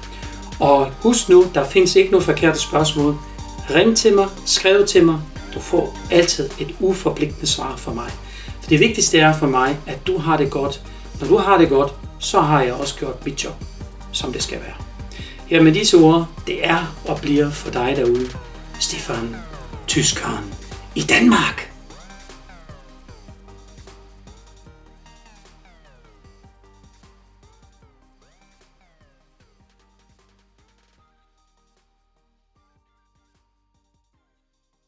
Og 0.60 0.92
husk 1.02 1.30
nu, 1.30 1.46
der 1.54 1.66
findes 1.66 1.96
ikke 1.96 2.12
noget 2.12 2.26
forkerte 2.26 2.60
spørgsmål. 2.60 3.18
Ring 3.70 3.98
til 3.98 4.16
mig, 4.16 4.28
skriv 4.46 4.86
til 4.86 5.06
mig. 5.06 5.20
Du 5.54 5.60
får 5.60 5.98
altid 6.12 6.50
et 6.60 6.76
uforpligtende 6.80 7.48
svar 7.48 7.76
fra 7.78 7.94
mig. 7.94 8.12
For 8.62 8.70
det 8.70 8.80
vigtigste 8.80 9.20
er 9.20 9.34
for 9.34 9.48
mig, 9.48 9.78
at 9.88 10.08
du 10.08 10.18
har 10.18 10.38
det 10.38 10.52
godt. 10.52 10.82
Når 11.20 11.28
du 11.28 11.38
har 11.38 11.58
det 11.58 11.70
godt, 11.70 11.94
så 12.20 12.42
har 12.42 12.62
jeg 12.62 12.74
også 12.74 12.96
gjort 13.00 13.26
mit 13.26 13.44
job, 13.44 13.54
som 14.12 14.34
det 14.34 14.44
skal 14.44 14.60
være. 14.60 14.76
Ja, 15.52 15.62
med 15.62 15.74
disse 15.74 15.98
ord, 15.98 16.28
det 16.48 16.68
er 16.68 16.96
og 17.06 17.22
bliver 17.22 17.52
for 17.52 17.72
dig 17.72 17.94
derude, 17.96 18.30
Stefan, 18.80 19.36
tyskeren 19.88 20.54
i 20.96 21.02
Danmark. 21.02 21.77